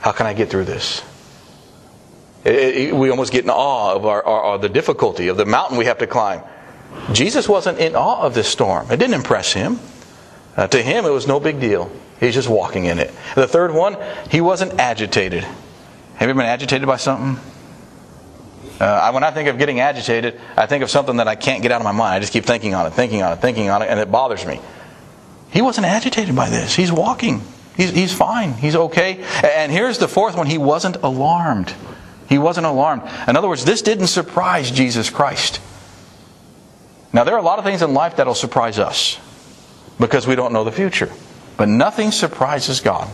how 0.00 0.12
can 0.12 0.26
I 0.26 0.34
get 0.34 0.50
through 0.50 0.64
this? 0.64 1.02
It, 2.44 2.54
it, 2.54 2.94
we 2.94 3.10
almost 3.10 3.32
get 3.32 3.44
in 3.44 3.50
awe 3.50 3.94
of 3.94 4.04
our, 4.04 4.24
our, 4.24 4.40
our, 4.42 4.58
the 4.58 4.68
difficulty 4.68 5.28
of 5.28 5.36
the 5.36 5.46
mountain 5.46 5.78
we 5.78 5.86
have 5.86 5.98
to 5.98 6.06
climb. 6.06 6.42
Jesus 7.12 7.48
wasn't 7.48 7.78
in 7.78 7.96
awe 7.96 8.22
of 8.22 8.34
this 8.34 8.48
storm. 8.48 8.90
It 8.90 8.98
didn't 8.98 9.14
impress 9.14 9.52
him. 9.52 9.78
Uh, 10.56 10.66
to 10.68 10.80
him, 10.80 11.04
it 11.04 11.10
was 11.10 11.26
no 11.26 11.40
big 11.40 11.58
deal. 11.58 11.90
He's 12.20 12.34
just 12.34 12.48
walking 12.48 12.84
in 12.84 12.98
it. 12.98 13.12
The 13.34 13.48
third 13.48 13.72
one, 13.74 13.96
he 14.30 14.40
wasn't 14.40 14.78
agitated. 14.78 15.44
Have 16.14 16.28
you 16.28 16.34
been 16.34 16.46
agitated 16.46 16.86
by 16.86 16.96
something? 16.96 17.42
Uh, 18.78 19.10
when 19.12 19.24
I 19.24 19.30
think 19.30 19.48
of 19.48 19.58
getting 19.58 19.80
agitated, 19.80 20.40
I 20.56 20.66
think 20.66 20.82
of 20.82 20.90
something 20.90 21.16
that 21.16 21.28
I 21.28 21.34
can't 21.34 21.62
get 21.62 21.72
out 21.72 21.80
of 21.80 21.84
my 21.84 21.92
mind. 21.92 22.14
I 22.16 22.20
just 22.20 22.32
keep 22.32 22.44
thinking 22.44 22.74
on 22.74 22.86
it, 22.86 22.90
thinking 22.90 23.22
on 23.22 23.32
it, 23.32 23.36
thinking 23.40 23.70
on 23.70 23.82
it, 23.82 23.86
and 23.86 23.98
it 23.98 24.10
bothers 24.10 24.44
me. 24.44 24.60
He 25.50 25.62
wasn't 25.62 25.86
agitated 25.86 26.34
by 26.34 26.50
this. 26.50 26.74
He's 26.74 26.92
walking. 26.92 27.42
He's, 27.76 27.90
he's 27.90 28.12
fine. 28.12 28.52
He's 28.54 28.76
okay. 28.76 29.24
And 29.42 29.72
here's 29.72 29.98
the 29.98 30.08
fourth 30.08 30.36
one 30.36 30.46
he 30.46 30.58
wasn't 30.58 30.96
alarmed. 30.96 31.74
He 32.28 32.38
wasn't 32.38 32.66
alarmed. 32.66 33.02
In 33.28 33.36
other 33.36 33.48
words, 33.48 33.64
this 33.64 33.82
didn't 33.82 34.06
surprise 34.06 34.70
Jesus 34.70 35.10
Christ. 35.10 35.60
Now, 37.12 37.24
there 37.24 37.34
are 37.34 37.40
a 37.40 37.42
lot 37.42 37.58
of 37.58 37.64
things 37.64 37.82
in 37.82 37.94
life 37.94 38.16
that'll 38.16 38.34
surprise 38.34 38.78
us 38.78 39.18
because 40.00 40.26
we 40.26 40.34
don't 40.34 40.52
know 40.52 40.64
the 40.64 40.72
future. 40.72 41.10
But 41.56 41.68
nothing 41.68 42.10
surprises 42.10 42.80
God. 42.80 43.08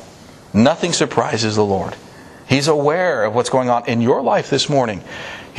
Nothing 0.54 0.92
surprises 0.92 1.56
the 1.56 1.64
Lord. 1.64 1.94
He's 2.48 2.68
aware 2.68 3.24
of 3.24 3.34
what's 3.34 3.50
going 3.50 3.70
on 3.70 3.86
in 3.86 4.00
your 4.00 4.22
life 4.22 4.50
this 4.50 4.68
morning. 4.68 5.02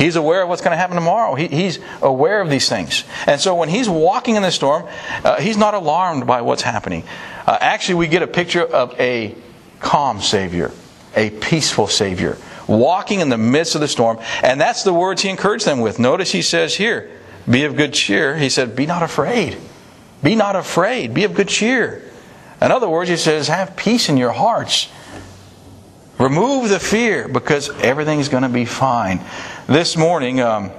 He's 0.02 0.16
aware 0.16 0.42
of 0.42 0.48
what's 0.48 0.62
going 0.62 0.72
to 0.72 0.76
happen 0.76 0.96
tomorrow. 0.96 1.36
He, 1.36 1.46
he's 1.46 1.78
aware 2.00 2.40
of 2.40 2.50
these 2.50 2.68
things. 2.68 3.04
And 3.24 3.40
so 3.40 3.54
when 3.54 3.68
he's 3.68 3.88
walking 3.88 4.34
in 4.34 4.42
the 4.42 4.50
storm, 4.50 4.88
uh, 5.24 5.40
he's 5.40 5.56
not 5.56 5.74
alarmed 5.74 6.26
by 6.26 6.42
what's 6.42 6.62
happening. 6.62 7.04
Uh, 7.46 7.56
actually, 7.60 7.94
we 7.94 8.08
get 8.08 8.20
a 8.20 8.26
picture 8.26 8.64
of 8.64 8.98
a 8.98 9.32
calm 9.78 10.20
Savior, 10.20 10.72
a 11.14 11.30
peaceful 11.30 11.86
Savior, 11.86 12.36
walking 12.66 13.20
in 13.20 13.28
the 13.28 13.38
midst 13.38 13.76
of 13.76 13.80
the 13.80 13.86
storm. 13.86 14.18
And 14.42 14.60
that's 14.60 14.82
the 14.82 14.92
words 14.92 15.22
he 15.22 15.28
encouraged 15.28 15.66
them 15.66 15.80
with. 15.80 16.00
Notice 16.00 16.32
he 16.32 16.42
says 16.42 16.74
here, 16.74 17.08
be 17.48 17.64
of 17.64 17.76
good 17.76 17.94
cheer. 17.94 18.36
He 18.36 18.48
said, 18.48 18.74
be 18.74 18.86
not 18.86 19.04
afraid. 19.04 19.56
Be 20.20 20.34
not 20.34 20.56
afraid. 20.56 21.14
Be 21.14 21.22
of 21.22 21.34
good 21.34 21.48
cheer. 21.48 22.02
In 22.60 22.72
other 22.72 22.88
words, 22.88 23.08
he 23.08 23.16
says, 23.16 23.46
have 23.46 23.76
peace 23.76 24.08
in 24.08 24.16
your 24.16 24.32
hearts. 24.32 24.88
Remove 26.22 26.68
the 26.68 26.78
fear 26.78 27.26
because 27.26 27.68
everything's 27.80 28.28
going 28.28 28.44
to 28.44 28.48
be 28.48 28.64
fine. 28.64 29.20
This 29.66 29.96
morning, 29.96 30.38
um, 30.40 30.70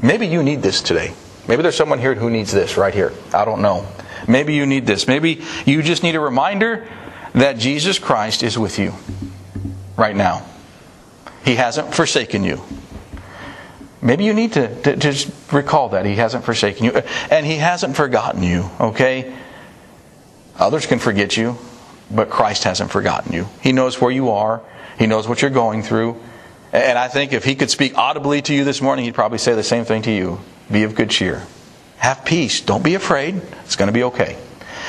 maybe 0.00 0.26
you 0.26 0.42
need 0.42 0.62
this 0.62 0.80
today. 0.80 1.12
Maybe 1.46 1.60
there's 1.60 1.76
someone 1.76 1.98
here 1.98 2.14
who 2.14 2.30
needs 2.30 2.50
this 2.50 2.78
right 2.78 2.94
here. 2.94 3.12
I 3.34 3.44
don't 3.44 3.60
know. 3.60 3.86
Maybe 4.26 4.54
you 4.54 4.64
need 4.64 4.86
this. 4.86 5.06
Maybe 5.06 5.42
you 5.66 5.82
just 5.82 6.02
need 6.02 6.14
a 6.14 6.20
reminder 6.20 6.88
that 7.34 7.58
Jesus 7.58 7.98
Christ 7.98 8.42
is 8.42 8.58
with 8.58 8.78
you 8.78 8.94
right 9.98 10.16
now. 10.16 10.46
He 11.44 11.56
hasn't 11.56 11.94
forsaken 11.94 12.44
you. 12.44 12.62
Maybe 14.00 14.24
you 14.24 14.32
need 14.32 14.54
to, 14.54 14.74
to, 14.84 14.96
to 14.96 14.96
just 14.96 15.30
recall 15.52 15.90
that. 15.90 16.06
He 16.06 16.14
hasn't 16.14 16.46
forsaken 16.46 16.86
you. 16.86 16.92
And 17.30 17.44
He 17.44 17.56
hasn't 17.56 17.94
forgotten 17.94 18.42
you, 18.42 18.70
okay? 18.80 19.36
Others 20.56 20.86
can 20.86 20.98
forget 20.98 21.36
you, 21.36 21.58
but 22.10 22.30
Christ 22.30 22.64
hasn't 22.64 22.90
forgotten 22.90 23.32
you. 23.32 23.48
He 23.60 23.72
knows 23.72 24.00
where 24.00 24.10
you 24.10 24.30
are, 24.30 24.62
He 24.98 25.06
knows 25.06 25.28
what 25.28 25.42
you're 25.42 25.50
going 25.50 25.82
through. 25.82 26.20
And 26.72 26.98
I 26.98 27.08
think 27.08 27.32
if 27.32 27.44
He 27.44 27.54
could 27.54 27.70
speak 27.70 27.96
audibly 27.96 28.42
to 28.42 28.54
you 28.54 28.64
this 28.64 28.80
morning, 28.80 29.04
He'd 29.04 29.14
probably 29.14 29.38
say 29.38 29.54
the 29.54 29.62
same 29.62 29.84
thing 29.84 30.02
to 30.02 30.12
you 30.12 30.40
Be 30.70 30.84
of 30.84 30.94
good 30.94 31.10
cheer. 31.10 31.46
Have 31.98 32.24
peace. 32.24 32.60
Don't 32.60 32.84
be 32.84 32.94
afraid. 32.94 33.40
It's 33.64 33.76
going 33.76 33.88
to 33.88 33.92
be 33.92 34.04
okay. 34.04 34.38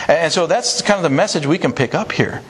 And 0.08 0.32
so 0.32 0.48
that's 0.48 0.82
kind 0.82 0.98
of 0.98 1.04
the 1.04 1.10
message 1.10 1.46
we 1.46 1.58
can 1.58 1.74
pick 1.74 1.96
up 1.96 2.12
here. 2.12 2.42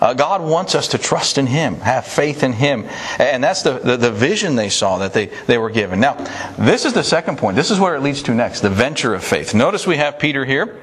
Uh, 0.00 0.12
God 0.12 0.42
wants 0.42 0.74
us 0.74 0.88
to 0.88 0.98
trust 0.98 1.38
in 1.38 1.46
Him, 1.46 1.76
have 1.76 2.06
faith 2.06 2.42
in 2.42 2.52
Him. 2.52 2.86
And 3.18 3.42
that's 3.42 3.62
the, 3.62 3.78
the, 3.78 3.96
the, 3.96 4.12
vision 4.12 4.54
they 4.54 4.68
saw 4.68 4.98
that 4.98 5.14
they, 5.14 5.26
they 5.46 5.56
were 5.56 5.70
given. 5.70 6.00
Now, 6.00 6.14
this 6.58 6.84
is 6.84 6.92
the 6.92 7.02
second 7.02 7.38
point. 7.38 7.56
This 7.56 7.70
is 7.70 7.80
where 7.80 7.96
it 7.96 8.02
leads 8.02 8.22
to 8.24 8.34
next 8.34 8.60
the 8.60 8.70
venture 8.70 9.14
of 9.14 9.24
faith. 9.24 9.54
Notice 9.54 9.86
we 9.86 9.96
have 9.96 10.18
Peter 10.18 10.44
here. 10.44 10.78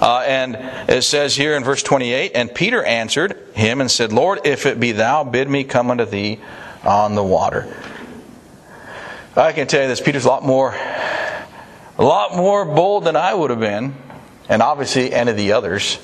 Uh, 0.00 0.24
and 0.26 0.56
it 0.88 1.02
says 1.02 1.36
here 1.36 1.54
in 1.56 1.64
verse 1.64 1.82
28 1.82 2.32
And 2.34 2.54
Peter 2.54 2.82
answered 2.82 3.36
him 3.54 3.80
and 3.80 3.90
said, 3.90 4.12
Lord, 4.12 4.40
if 4.44 4.66
it 4.66 4.80
be 4.80 4.92
thou, 4.92 5.24
bid 5.24 5.48
me 5.48 5.64
come 5.64 5.90
unto 5.90 6.04
thee 6.04 6.40
on 6.84 7.14
the 7.14 7.24
water. 7.24 7.74
I 9.36 9.52
can 9.52 9.66
tell 9.66 9.82
you 9.82 9.88
this 9.88 10.00
Peter's 10.00 10.24
a 10.24 10.28
lot 10.28 10.44
more, 10.44 10.74
a 10.74 12.02
lot 12.02 12.36
more 12.36 12.64
bold 12.64 13.04
than 13.04 13.16
I 13.16 13.32
would 13.32 13.50
have 13.50 13.60
been, 13.60 13.94
and 14.48 14.62
obviously 14.62 15.12
any 15.12 15.30
of 15.30 15.36
the 15.36 15.52
others. 15.52 15.98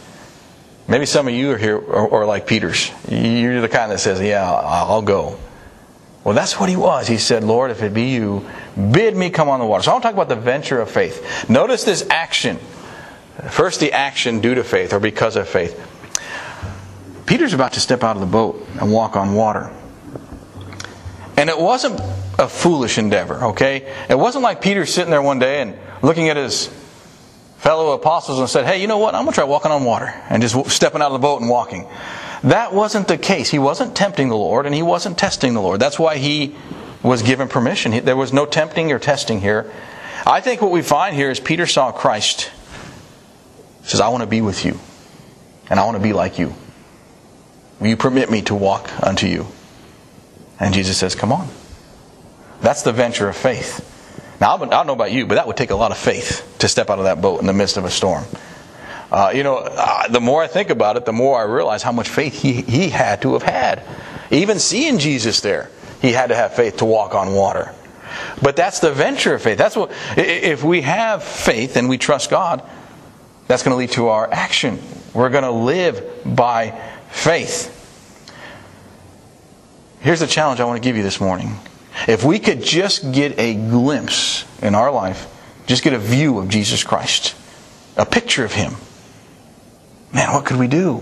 Maybe 0.89 1.07
some 1.07 1.27
of 1.27 1.35
you 1.35 1.51
are 1.51 1.59
here 1.59 1.77
or, 1.77 2.25
like 2.27 2.47
Peter's. 2.47 2.93
You're 3.09 3.61
the 3.61 3.69
kind 3.69 3.91
that 3.91 3.99
says, 3.99 4.21
Yeah, 4.21 4.49
I'll 4.49 5.03
go. 5.03 5.39
Well, 6.23 6.35
that's 6.35 6.59
what 6.59 6.69
he 6.69 6.77
was. 6.77 7.07
He 7.07 7.19
said, 7.19 7.45
Lord, 7.45 7.71
if 7.71 7.83
it 7.83 7.95
be 7.95 8.11
you, 8.11 8.45
bid 8.77 9.17
me 9.17 9.31
come 9.31 9.49
on 9.49 9.61
the 9.61 9.67
water. 9.67 9.85
So 9.85 9.91
I 9.91 9.95
want 9.95 10.03
to 10.03 10.09
talk 10.09 10.15
about 10.15 10.29
the 10.29 10.35
venture 10.35 10.81
of 10.81 10.91
faith. 10.91 11.49
Notice 11.49 11.85
this 11.85 12.05
action. 12.11 12.59
First, 13.51 13.81
the 13.81 13.93
action 13.93 14.41
due 14.41 14.55
to 14.55 14.65
faith 14.65 14.93
or 14.93 15.01
because 15.01 15.37
of 15.37 15.49
faith. 15.49 15.79
Peter's 17.27 17.53
about 17.53 17.73
to 17.75 17.81
step 17.81 18.03
out 18.03 18.17
of 18.17 18.21
the 18.21 18.27
boat 18.27 18.67
and 18.81 18.93
walk 18.93 19.17
on 19.17 19.35
water. 19.35 19.73
And 21.37 21.51
it 21.51 21.59
wasn't 21.59 22.01
a 22.39 22.49
foolish 22.49 22.99
endeavor, 22.99 23.45
okay? 23.47 23.93
It 24.09 24.15
wasn't 24.15 24.43
like 24.43 24.63
Peter 24.63 24.87
sitting 24.87 25.11
there 25.11 25.21
one 25.21 25.39
day 25.39 25.61
and 25.61 25.77
looking 26.03 26.29
at 26.29 26.37
his 26.37 26.71
fellow 27.59 27.93
apostles 27.93 28.39
and 28.39 28.49
said, 28.49 28.65
Hey, 28.65 28.81
you 28.81 28.87
know 28.87 28.99
what? 28.99 29.15
I'm 29.15 29.25
going 29.25 29.33
to 29.33 29.35
try 29.35 29.45
walking 29.45 29.73
on 29.73 29.85
water 29.85 30.07
and 30.31 30.41
just 30.41 30.71
stepping 30.71 31.03
out 31.03 31.09
of 31.09 31.13
the 31.15 31.19
boat 31.19 31.41
and 31.41 31.51
walking. 31.51 31.87
That 32.45 32.73
wasn't 32.73 33.09
the 33.09 33.19
case. 33.19 33.51
He 33.51 33.59
wasn't 33.59 33.97
tempting 33.97 34.29
the 34.29 34.37
Lord 34.37 34.67
and 34.67 34.75
he 34.75 34.83
wasn't 34.83 35.19
testing 35.19 35.53
the 35.55 35.61
Lord. 35.61 35.81
That's 35.81 35.99
why 35.99 36.17
he 36.17 36.55
was 37.03 37.23
given 37.23 37.49
permission. 37.49 38.05
There 38.05 38.17
was 38.17 38.33
no 38.33 38.47
tempting 38.47 38.93
or 38.93 38.99
testing 38.99 39.41
here. 39.41 39.71
I 40.25 40.41
think 40.41 40.63
what 40.63 40.71
we 40.71 40.83
find 40.83 41.15
here 41.15 41.31
is 41.31 41.41
Peter 41.41 41.67
saw 41.67 41.93
Christ. 41.93 42.51
Says, 43.87 44.01
I 44.01 44.09
want 44.09 44.23
to 44.23 44.27
be 44.27 44.41
with 44.41 44.65
you 44.65 44.79
and 45.71 45.79
I 45.79 45.85
want 45.85 45.97
to 45.97 46.03
be 46.03 46.13
like 46.13 46.39
you. 46.39 46.55
Will 47.81 47.89
you 47.89 47.97
permit 47.97 48.31
me 48.31 48.43
to 48.43 48.55
walk 48.55 48.91
unto 49.03 49.27
you? 49.27 49.47
And 50.59 50.75
Jesus 50.75 50.97
says, 50.97 51.15
Come 51.15 51.33
on. 51.33 51.49
That's 52.63 52.83
the 52.83 52.93
venture 52.93 53.29
of 53.29 53.37
faith. 53.37 53.93
Now, 54.41 54.57
I 54.57 54.59
don't 54.59 54.87
know 54.87 54.93
about 54.93 55.13
you, 55.13 55.27
but 55.27 55.37
that 55.37 55.47
would 55.47 55.57
take 55.57 55.71
a 55.71 55.77
lot 55.77 55.93
of 55.93 55.99
faith 55.99 56.57
to 56.59 56.69
step 56.69 56.91
out 56.91 56.99
of 56.99 57.05
that 57.05 57.21
boat 57.21 57.41
in 57.41 57.47
the 57.47 57.53
midst 57.53 57.77
of 57.77 57.85
a 57.85 57.91
storm. 57.91 58.25
Uh, 59.11 59.31
you 59.35 59.43
know, 59.43 59.59
uh, 59.59 60.09
the 60.09 60.21
more 60.21 60.43
I 60.43 60.47
think 60.47 60.71
about 60.71 60.97
it, 60.97 61.05
the 61.05 61.13
more 61.13 61.39
I 61.39 61.45
realize 61.45 61.83
how 61.83 61.93
much 61.93 62.09
faith 62.09 62.43
he, 62.43 62.63
he 62.63 62.89
had 62.89 63.23
to 63.23 63.35
have 63.35 63.43
had. 63.43 63.83
Even 64.31 64.59
seeing 64.59 64.99
Jesus 64.99 65.41
there, 65.41 65.71
he 66.03 66.13
had 66.13 66.29
to 66.29 66.35
have 66.35 66.55
faith 66.55 66.79
to 66.79 66.85
walk 66.85 67.15
on 67.15 67.35
water. 67.35 67.73
But 68.43 68.57
that's 68.57 68.81
the 68.81 68.93
venture 68.93 69.35
of 69.35 69.43
faith. 69.43 69.59
That's 69.59 69.77
what, 69.77 69.93
if 70.17 70.65
we 70.65 70.81
have 70.83 71.23
faith 71.23 71.77
and 71.77 71.89
we 71.89 71.99
trust 71.99 72.31
God, 72.31 72.63
that's 73.47 73.63
going 73.63 73.73
to 73.73 73.79
lead 73.79 73.93
to 73.93 74.09
our 74.09 74.33
action. 74.33 74.79
We're 75.15 75.31
going 75.31 75.45
to 75.45 75.51
live 75.51 76.23
by 76.25 76.71
faith. 77.11 77.73
Here's 80.01 80.21
the 80.21 80.27
challenge 80.27 80.61
I 80.61 80.65
want 80.65 80.83
to 80.83 80.87
give 80.87 80.97
you 80.97 81.03
this 81.03 81.21
morning 81.21 81.57
if 82.07 82.25
we 82.25 82.39
could 82.39 82.63
just 82.63 83.13
get 83.13 83.39
a 83.39 83.55
glimpse 83.55 84.45
in 84.63 84.75
our 84.75 84.93
life, 84.93 85.27
just 85.67 85.83
get 85.83 85.95
a 85.95 85.99
view 85.99 86.39
of 86.39 86.49
Jesus 86.49 86.85
Christ, 86.85 87.35
a 87.97 88.05
picture 88.05 88.45
of 88.45 88.53
Him, 88.53 88.75
man, 90.13 90.33
what 90.33 90.45
could 90.45 90.59
we 90.59 90.69
do? 90.69 90.97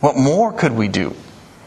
What 0.00 0.16
more 0.16 0.52
could 0.52 0.72
we 0.72 0.88
do? 0.88 1.14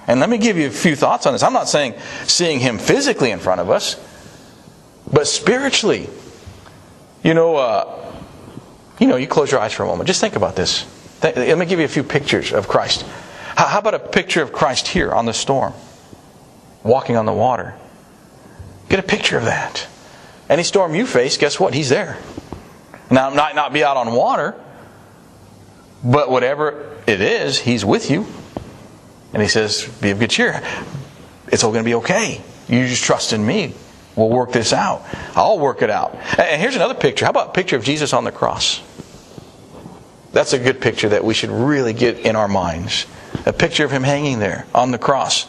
And 0.05 0.19
let 0.19 0.29
me 0.29 0.37
give 0.37 0.57
you 0.57 0.67
a 0.67 0.71
few 0.71 0.95
thoughts 0.95 1.25
on 1.25 1.33
this. 1.33 1.43
I'm 1.43 1.53
not 1.53 1.69
saying 1.69 1.93
seeing 2.25 2.59
Him 2.59 2.77
physically 2.77 3.31
in 3.31 3.39
front 3.39 3.61
of 3.61 3.69
us, 3.69 3.95
but 5.11 5.27
spiritually. 5.27 6.09
You 7.23 7.33
know, 7.33 7.55
uh, 7.55 8.02
you 8.99 9.07
know, 9.07 9.15
you 9.15 9.27
close 9.27 9.51
your 9.51 9.59
eyes 9.59 9.73
for 9.73 9.83
a 9.83 9.85
moment. 9.85 10.07
Just 10.07 10.21
think 10.21 10.35
about 10.35 10.55
this. 10.55 10.85
Let 11.23 11.57
me 11.57 11.65
give 11.65 11.79
you 11.79 11.85
a 11.85 11.89
few 11.89 12.03
pictures 12.03 12.51
of 12.51 12.67
Christ. 12.67 13.05
How 13.55 13.79
about 13.79 13.93
a 13.93 13.99
picture 13.99 14.41
of 14.41 14.51
Christ 14.51 14.87
here 14.87 15.11
on 15.11 15.25
the 15.25 15.33
storm, 15.33 15.73
walking 16.83 17.15
on 17.15 17.25
the 17.25 17.33
water? 17.33 17.75
Get 18.89 18.99
a 18.99 19.03
picture 19.03 19.37
of 19.37 19.45
that. 19.45 19.87
Any 20.49 20.63
storm 20.63 20.93
you 20.95 21.05
face, 21.05 21.37
guess 21.37 21.59
what? 21.59 21.73
He's 21.73 21.89
there. 21.89 22.17
Now, 23.09 23.31
it 23.31 23.35
might 23.35 23.55
not 23.55 23.73
be 23.73 23.83
out 23.83 23.95
on 23.95 24.11
water, 24.13 24.55
but 26.03 26.29
whatever 26.29 26.97
it 27.07 27.21
is, 27.21 27.59
He's 27.59 27.85
with 27.85 28.09
you. 28.09 28.25
And 29.33 29.41
He 29.41 29.47
says, 29.47 29.87
Be 30.01 30.11
of 30.11 30.19
good 30.19 30.29
cheer. 30.29 30.61
It's 31.47 31.63
all 31.63 31.71
going 31.71 31.83
to 31.83 31.87
be 31.87 31.95
okay. 31.95 32.41
You 32.67 32.87
just 32.87 33.03
trust 33.03 33.33
in 33.33 33.45
me. 33.45 33.73
We'll 34.15 34.29
work 34.29 34.51
this 34.51 34.73
out. 34.73 35.03
I'll 35.35 35.59
work 35.59 35.81
it 35.81 35.89
out. 35.89 36.15
And 36.37 36.61
here's 36.61 36.75
another 36.75 36.93
picture. 36.93 37.25
How 37.25 37.31
about 37.31 37.49
a 37.49 37.51
picture 37.51 37.75
of 37.75 37.83
Jesus 37.83 38.13
on 38.13 38.23
the 38.23 38.31
cross? 38.31 38.81
That's 40.31 40.53
a 40.53 40.59
good 40.59 40.81
picture 40.81 41.09
that 41.09 41.23
we 41.23 41.33
should 41.33 41.51
really 41.51 41.93
get 41.93 42.19
in 42.19 42.35
our 42.35 42.47
minds. 42.47 43.05
A 43.45 43.53
picture 43.53 43.85
of 43.85 43.91
him 43.91 44.03
hanging 44.03 44.39
there 44.39 44.65
on 44.73 44.91
the 44.91 44.97
cross 44.97 45.47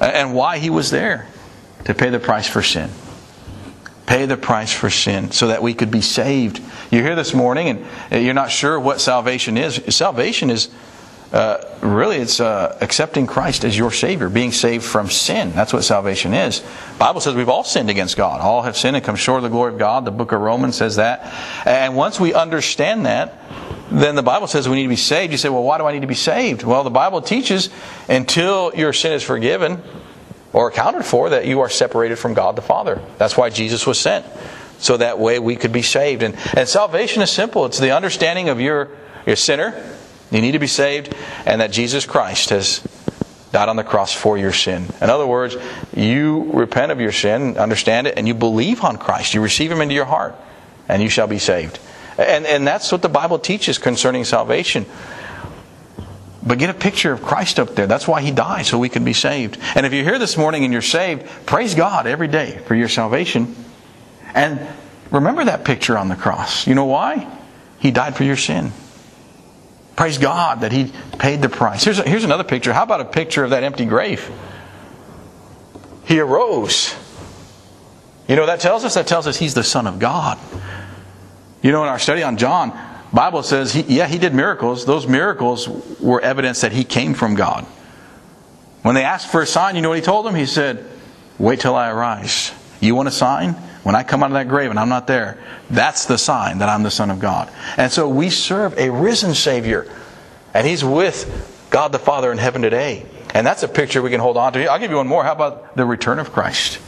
and 0.00 0.34
why 0.34 0.58
he 0.58 0.70
was 0.70 0.90
there 0.90 1.26
to 1.84 1.94
pay 1.94 2.10
the 2.10 2.18
price 2.18 2.46
for 2.46 2.62
sin. 2.62 2.90
Pay 4.06 4.26
the 4.26 4.36
price 4.36 4.72
for 4.72 4.88
sin 4.88 5.30
so 5.30 5.48
that 5.48 5.62
we 5.62 5.74
could 5.74 5.90
be 5.90 6.00
saved. 6.00 6.62
You're 6.90 7.02
here 7.02 7.16
this 7.16 7.34
morning 7.34 7.68
and 7.68 7.86
uh, 8.10 8.16
you're 8.16 8.34
not 8.34 8.50
sure 8.50 8.80
what 8.80 9.00
salvation 9.00 9.58
is. 9.58 9.82
Salvation 9.94 10.48
is 10.48 10.70
uh, 11.32 11.62
really 11.82 12.16
it's 12.16 12.40
uh, 12.40 12.76
accepting 12.80 13.26
Christ 13.26 13.64
as 13.64 13.76
your 13.76 13.90
Savior, 13.90 14.28
being 14.28 14.52
saved 14.52 14.84
from 14.84 15.10
sin. 15.10 15.52
That's 15.52 15.72
what 15.72 15.84
salvation 15.84 16.32
is. 16.32 16.60
The 16.60 16.98
Bible 16.98 17.20
says 17.20 17.34
we've 17.34 17.48
all 17.48 17.64
sinned 17.64 17.90
against 17.90 18.16
God. 18.16 18.40
All 18.40 18.62
have 18.62 18.76
sinned 18.76 18.96
and 18.96 19.04
come 19.04 19.16
short 19.16 19.38
of 19.38 19.42
the 19.42 19.50
glory 19.50 19.72
of 19.72 19.78
God. 19.78 20.04
The 20.04 20.10
book 20.10 20.32
of 20.32 20.40
Romans 20.40 20.76
says 20.76 20.96
that. 20.96 21.20
And 21.66 21.96
once 21.96 22.18
we 22.18 22.32
understand 22.32 23.06
that, 23.06 23.38
then 23.90 24.14
the 24.14 24.22
Bible 24.22 24.46
says 24.46 24.68
we 24.68 24.76
need 24.76 24.84
to 24.84 24.88
be 24.88 24.96
saved. 24.96 25.32
You 25.32 25.38
say, 25.38 25.48
well, 25.48 25.62
why 25.62 25.78
do 25.78 25.84
I 25.84 25.92
need 25.92 26.02
to 26.02 26.06
be 26.06 26.14
saved? 26.14 26.62
Well, 26.62 26.84
the 26.84 26.90
Bible 26.90 27.20
teaches 27.20 27.70
until 28.08 28.72
your 28.74 28.92
sin 28.92 29.12
is 29.12 29.22
forgiven, 29.22 29.82
or 30.52 30.68
accounted 30.68 31.04
for 31.04 31.30
that 31.30 31.46
you 31.46 31.60
are 31.60 31.68
separated 31.68 32.16
from 32.16 32.34
God 32.34 32.56
the 32.56 32.62
Father. 32.62 33.00
That's 33.18 33.36
why 33.36 33.50
Jesus 33.50 33.86
was 33.86 34.00
sent. 34.00 34.24
So 34.78 34.96
that 34.96 35.18
way 35.18 35.38
we 35.38 35.56
could 35.56 35.72
be 35.72 35.82
saved. 35.82 36.22
And, 36.22 36.36
and 36.56 36.68
salvation 36.68 37.22
is 37.22 37.30
simple. 37.30 37.66
It's 37.66 37.78
the 37.78 37.94
understanding 37.94 38.48
of 38.48 38.60
your, 38.60 38.90
your 39.26 39.36
sinner, 39.36 39.97
you 40.30 40.40
need 40.40 40.52
to 40.52 40.58
be 40.58 40.66
saved, 40.66 41.14
and 41.46 41.60
that 41.60 41.70
Jesus 41.70 42.06
Christ 42.06 42.50
has 42.50 42.80
died 43.52 43.68
on 43.68 43.76
the 43.76 43.84
cross 43.84 44.12
for 44.12 44.36
your 44.36 44.52
sin. 44.52 44.86
In 45.00 45.08
other 45.08 45.26
words, 45.26 45.56
you 45.96 46.50
repent 46.52 46.92
of 46.92 47.00
your 47.00 47.12
sin, 47.12 47.56
understand 47.56 48.06
it, 48.06 48.14
and 48.16 48.28
you 48.28 48.34
believe 48.34 48.84
on 48.84 48.98
Christ. 48.98 49.34
You 49.34 49.40
receive 49.40 49.72
Him 49.72 49.80
into 49.80 49.94
your 49.94 50.04
heart, 50.04 50.34
and 50.88 51.02
you 51.02 51.08
shall 51.08 51.26
be 51.26 51.38
saved. 51.38 51.78
And, 52.18 52.46
and 52.46 52.66
that's 52.66 52.92
what 52.92 53.00
the 53.00 53.08
Bible 53.08 53.38
teaches 53.38 53.78
concerning 53.78 54.24
salvation. 54.24 54.84
But 56.42 56.58
get 56.58 56.70
a 56.70 56.74
picture 56.74 57.12
of 57.12 57.22
Christ 57.22 57.58
up 57.58 57.74
there. 57.74 57.86
That's 57.86 58.06
why 58.06 58.20
He 58.20 58.30
died, 58.30 58.66
so 58.66 58.78
we 58.78 58.88
can 58.88 59.04
be 59.04 59.12
saved. 59.12 59.58
And 59.74 59.86
if 59.86 59.92
you're 59.92 60.04
here 60.04 60.18
this 60.18 60.36
morning 60.36 60.64
and 60.64 60.72
you're 60.72 60.82
saved, 60.82 61.26
praise 61.46 61.74
God 61.74 62.06
every 62.06 62.28
day 62.28 62.58
for 62.66 62.74
your 62.74 62.88
salvation. 62.88 63.56
And 64.34 64.60
remember 65.10 65.44
that 65.44 65.64
picture 65.64 65.96
on 65.96 66.08
the 66.08 66.16
cross. 66.16 66.66
You 66.66 66.74
know 66.74 66.84
why? 66.84 67.26
He 67.78 67.90
died 67.90 68.16
for 68.16 68.24
your 68.24 68.36
sin. 68.36 68.72
Praise 69.98 70.16
God 70.16 70.60
that 70.60 70.70
He 70.70 70.92
paid 71.18 71.42
the 71.42 71.48
price. 71.48 71.82
Here's, 71.82 71.98
a, 71.98 72.08
here's 72.08 72.22
another 72.22 72.44
picture. 72.44 72.72
How 72.72 72.84
about 72.84 73.00
a 73.00 73.04
picture 73.04 73.42
of 73.42 73.50
that 73.50 73.64
empty 73.64 73.84
grave? 73.84 74.30
He 76.04 76.20
arose. 76.20 76.94
You 78.28 78.36
know 78.36 78.46
that 78.46 78.60
tells 78.60 78.84
us? 78.84 78.94
That 78.94 79.08
tells 79.08 79.26
us 79.26 79.36
He's 79.36 79.54
the 79.54 79.64
Son 79.64 79.88
of 79.88 79.98
God. 79.98 80.38
You 81.62 81.72
know, 81.72 81.82
in 81.82 81.88
our 81.88 81.98
study 81.98 82.22
on 82.22 82.36
John, 82.36 82.78
Bible 83.12 83.42
says, 83.42 83.72
he, 83.72 83.80
yeah, 83.96 84.06
he 84.06 84.18
did 84.18 84.32
miracles. 84.32 84.86
Those 84.86 85.08
miracles 85.08 85.66
were 85.98 86.20
evidence 86.20 86.60
that 86.60 86.70
he 86.70 86.84
came 86.84 87.12
from 87.12 87.34
God. 87.34 87.64
When 88.82 88.94
they 88.94 89.02
asked 89.02 89.32
for 89.32 89.42
a 89.42 89.46
sign, 89.46 89.74
you 89.74 89.82
know 89.82 89.88
what 89.88 89.98
he 89.98 90.04
told 90.04 90.26
them? 90.26 90.36
He 90.36 90.46
said, 90.46 90.88
Wait 91.40 91.58
till 91.58 91.74
I 91.74 91.90
arise. 91.90 92.52
You 92.78 92.94
want 92.94 93.08
a 93.08 93.10
sign? 93.10 93.56
When 93.82 93.94
I 93.94 94.02
come 94.02 94.22
out 94.22 94.26
of 94.26 94.34
that 94.34 94.48
grave 94.48 94.70
and 94.70 94.78
I'm 94.78 94.88
not 94.88 95.06
there, 95.06 95.38
that's 95.70 96.06
the 96.06 96.18
sign 96.18 96.58
that 96.58 96.68
I'm 96.68 96.82
the 96.82 96.90
Son 96.90 97.10
of 97.10 97.20
God. 97.20 97.50
And 97.76 97.90
so 97.90 98.08
we 98.08 98.30
serve 98.30 98.76
a 98.78 98.90
risen 98.90 99.34
Savior, 99.34 99.90
and 100.52 100.66
He's 100.66 100.84
with 100.84 101.66
God 101.70 101.92
the 101.92 101.98
Father 101.98 102.32
in 102.32 102.38
heaven 102.38 102.62
today. 102.62 103.06
And 103.34 103.46
that's 103.46 103.62
a 103.62 103.68
picture 103.68 104.02
we 104.02 104.10
can 104.10 104.20
hold 104.20 104.36
on 104.36 104.52
to. 104.54 104.66
I'll 104.66 104.78
give 104.78 104.90
you 104.90 104.96
one 104.96 105.06
more. 105.06 105.22
How 105.22 105.32
about 105.32 105.76
the 105.76 105.84
return 105.84 106.18
of 106.18 106.32
Christ? 106.32 106.80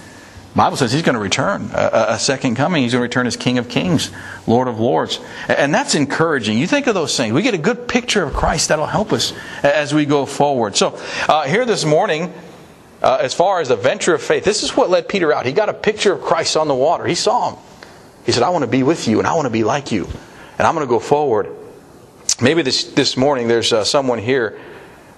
Bible 0.55 0.77
says 0.77 0.93
he's 0.93 1.03
going 1.03 1.15
to 1.15 1.21
return 1.21 1.71
a, 1.73 2.07
a, 2.09 2.19
second 2.19 2.57
coming. 2.57 2.83
He's 2.83 2.93
going 2.93 3.01
to 3.01 3.05
return 3.05 3.29
as 3.29 3.37
King 3.37 3.59
of 3.59 3.69
Kings, 3.69 4.11
Lord 4.49 4.67
of 4.67 4.81
Lords, 4.81 5.21
and 5.47 5.73
that's 5.73 5.95
encouraging. 5.95 6.59
You 6.59 6.67
think 6.67 6.89
of 6.89 6.95
those 6.95 7.17
things. 7.17 7.33
We 7.33 7.43
get 7.43 7.55
a 7.55 7.59
good 7.59 7.87
picture 7.87 8.25
of 8.25 8.35
Christ 8.35 8.69
that'll 8.69 8.87
help 8.87 9.13
us 9.13 9.33
as 9.63 9.95
we 9.95 10.07
go 10.07 10.27
forward. 10.27 10.77
So 10.77 10.99
uh, 11.29 11.45
here 11.45 11.65
this 11.65 11.85
morning, 11.85 12.35
uh, 13.03 13.19
as 13.21 13.35
far 13.35 13.61
as 13.61 13.69
the 13.69 13.77
venture 13.77 14.15
of 14.15 14.23
faith, 14.23 14.45
this 14.45 14.63
is 14.63 14.77
what 14.77 14.91
led 14.91 15.09
Peter 15.09 15.33
out. 15.33 15.47
He 15.47 15.53
got 15.53 15.69
a 15.69 15.75
picture 15.75 16.13
of 16.13 16.23
Christ 16.23 16.57
on 16.57 16.69
the 16.69 16.75
water. 16.75 17.07
He 17.07 17.15
saw 17.15 17.51
him. 17.51 17.59
He 18.25 18.33
said, 18.33 18.43
"I 18.43 18.51
want 18.51 18.63
to 18.63 18.71
be 18.71 18.83
with 18.83 19.09
you, 19.09 19.19
and 19.19 19.27
I 19.27 19.35
want 19.35 19.47
to 19.47 19.51
be 19.51 19.65
like 19.65 19.91
you, 19.93 20.07
and 20.59 20.67
I'm 20.67 20.75
going 20.75 20.87
to 20.87 20.91
go 20.91 21.01
forward." 21.01 21.49
Maybe 22.41 22.63
this 22.63 22.85
this 22.85 23.17
morning 23.17 23.49
there's 23.49 23.73
uh, 23.73 23.85
someone 23.85 24.19
here 24.19 24.59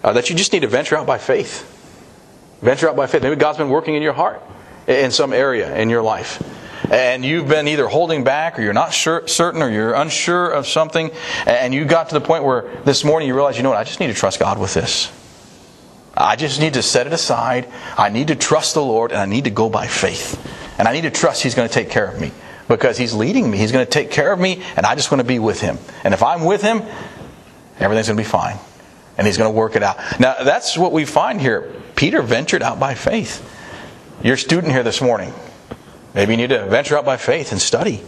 uh, 0.03 0.13
that 0.13 0.31
you 0.31 0.37
just 0.37 0.53
need 0.53 0.61
to 0.61 0.69
venture 0.69 0.97
out 0.97 1.07
by 1.07 1.19
faith. 1.19 1.69
Venture 2.61 2.89
out 2.89 2.97
by 2.97 3.07
faith. 3.07 3.23
Maybe 3.23 3.37
God's 3.37 3.59
been 3.59 3.71
working 3.71 3.95
in 3.95 4.03
your 4.03 4.13
heart 4.13 4.43
in 4.87 5.11
some 5.11 5.33
area 5.33 5.77
in 5.77 5.91
your 5.91 6.03
life. 6.03 6.43
And 6.91 7.25
you've 7.25 7.49
been 7.49 7.69
either 7.69 7.87
holding 7.87 8.25
back 8.25 8.59
or 8.59 8.63
you're 8.63 8.73
not 8.73 8.93
sure, 8.93 9.27
certain 9.27 9.63
or 9.63 9.71
you're 9.71 9.95
unsure 9.95 10.51
of 10.51 10.67
something. 10.67 11.11
And 11.47 11.73
you 11.73 11.85
got 11.85 12.11
to 12.11 12.15
the 12.15 12.21
point 12.21 12.45
where 12.45 12.83
this 12.85 13.05
morning 13.05 13.29
you 13.29 13.35
realize, 13.35 13.57
you 13.57 13.63
know 13.63 13.71
what, 13.71 13.79
I 13.79 13.85
just 13.85 14.01
need 14.01 14.09
to 14.09 14.15
trust 14.15 14.41
God 14.41 14.59
with 14.59 14.75
this. 14.75 15.11
I 16.15 16.37
just 16.37 16.61
need 16.61 16.75
to 16.75 16.83
set 16.83 17.07
it 17.07 17.13
aside. 17.13 17.69
I 17.97 18.09
need 18.11 18.29
to 18.29 18.37
trust 18.37 18.75
the 18.75 18.83
Lord 18.83 19.13
and 19.13 19.21
I 19.21 19.27
need 19.27 19.45
to 19.45 19.51
go 19.51 19.71
by 19.71 19.87
faith. 19.87 20.39
And 20.79 20.87
I 20.87 20.93
need 20.93 21.03
to 21.03 21.11
trust 21.11 21.43
He's 21.43 21.55
going 21.55 21.69
to 21.69 21.75
take 21.75 21.91
care 21.91 22.07
of 22.07 22.21
me 22.21 22.33
because 22.69 22.99
He's 22.99 23.15
leading 23.15 23.51
me. 23.51 23.59
He's 23.59 23.73
going 23.73 23.85
to 23.85 23.91
take 23.91 24.11
care 24.11 24.33
of 24.33 24.39
me 24.39 24.63
and 24.77 24.85
I 24.85 24.95
just 24.95 25.11
want 25.11 25.21
to 25.21 25.27
be 25.27 25.39
with 25.39 25.61
Him. 25.61 25.79
And 26.05 26.13
if 26.13 26.23
I'm 26.23 26.45
with 26.45 26.63
Him, 26.63 26.83
everything's 27.79 28.09
going 28.09 28.17
to 28.17 28.23
be 28.23 28.29
fine. 28.29 28.59
And 29.17 29.27
He's 29.27 29.39
going 29.39 29.53
to 29.53 29.57
work 29.57 29.77
it 29.77 29.83
out. 29.83 29.99
Now, 30.21 30.43
that's 30.45 30.77
what 30.77 30.93
we 30.93 31.05
find 31.05 31.41
here. 31.41 31.73
Peter 31.97 32.23
ventured 32.23 32.63
out 32.63 32.79
by 32.79 32.95
faith. 32.95 33.49
You're 34.23 34.35
a 34.35 34.39
student 34.39 34.73
here 34.73 34.83
this 34.83 35.01
morning. 35.01 35.33
Maybe 36.15 36.33
you 36.33 36.37
need 36.37 36.51
to 36.51 36.67
venture 36.67 36.97
out 36.97 37.05
by 37.05 37.17
faith 37.17 37.53
and 37.53 37.61
study. 37.61 38.03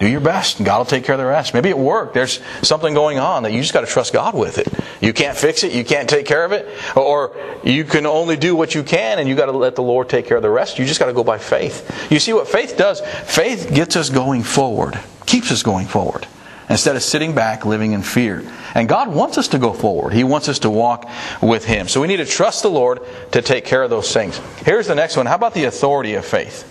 Do 0.00 0.08
your 0.08 0.22
best, 0.22 0.56
and 0.58 0.66
God 0.66 0.78
will 0.78 0.86
take 0.86 1.04
care 1.04 1.14
of 1.14 1.18
the 1.18 1.26
rest. 1.26 1.52
Maybe 1.52 1.68
at 1.68 1.78
work, 1.78 2.14
there's 2.14 2.40
something 2.62 2.94
going 2.94 3.18
on 3.18 3.42
that 3.42 3.52
you 3.52 3.60
just 3.60 3.74
got 3.74 3.82
to 3.82 3.86
trust 3.86 4.14
God 4.14 4.34
with 4.34 4.56
it. 4.56 4.66
You 5.02 5.12
can't 5.12 5.36
fix 5.36 5.62
it, 5.62 5.72
you 5.72 5.84
can't 5.84 6.08
take 6.08 6.24
care 6.24 6.42
of 6.42 6.52
it, 6.52 6.66
or 6.96 7.36
you 7.62 7.84
can 7.84 8.06
only 8.06 8.38
do 8.38 8.56
what 8.56 8.74
you 8.74 8.82
can, 8.82 9.18
and 9.18 9.28
you 9.28 9.36
got 9.36 9.46
to 9.46 9.52
let 9.52 9.76
the 9.76 9.82
Lord 9.82 10.08
take 10.08 10.26
care 10.26 10.38
of 10.38 10.42
the 10.42 10.48
rest. 10.48 10.78
You 10.78 10.86
just 10.86 11.00
got 11.00 11.06
to 11.06 11.12
go 11.12 11.22
by 11.22 11.36
faith. 11.36 12.08
You 12.10 12.18
see 12.18 12.32
what 12.32 12.48
faith 12.48 12.78
does? 12.78 13.02
Faith 13.02 13.72
gets 13.74 13.94
us 13.94 14.08
going 14.08 14.42
forward, 14.42 14.98
keeps 15.26 15.52
us 15.52 15.62
going 15.62 15.86
forward, 15.86 16.26
instead 16.70 16.96
of 16.96 17.02
sitting 17.02 17.34
back 17.34 17.66
living 17.66 17.92
in 17.92 18.00
fear. 18.00 18.50
And 18.74 18.88
God 18.88 19.08
wants 19.08 19.36
us 19.36 19.48
to 19.48 19.58
go 19.58 19.74
forward. 19.74 20.14
He 20.14 20.24
wants 20.24 20.48
us 20.48 20.60
to 20.60 20.70
walk 20.70 21.10
with 21.42 21.66
Him. 21.66 21.88
So 21.88 22.00
we 22.00 22.06
need 22.06 22.16
to 22.18 22.24
trust 22.24 22.62
the 22.62 22.70
Lord 22.70 23.00
to 23.32 23.42
take 23.42 23.66
care 23.66 23.82
of 23.82 23.90
those 23.90 24.10
things. 24.10 24.40
Here's 24.64 24.86
the 24.86 24.94
next 24.94 25.18
one. 25.18 25.26
How 25.26 25.34
about 25.34 25.52
the 25.52 25.64
authority 25.64 26.14
of 26.14 26.24
faith? 26.24 26.62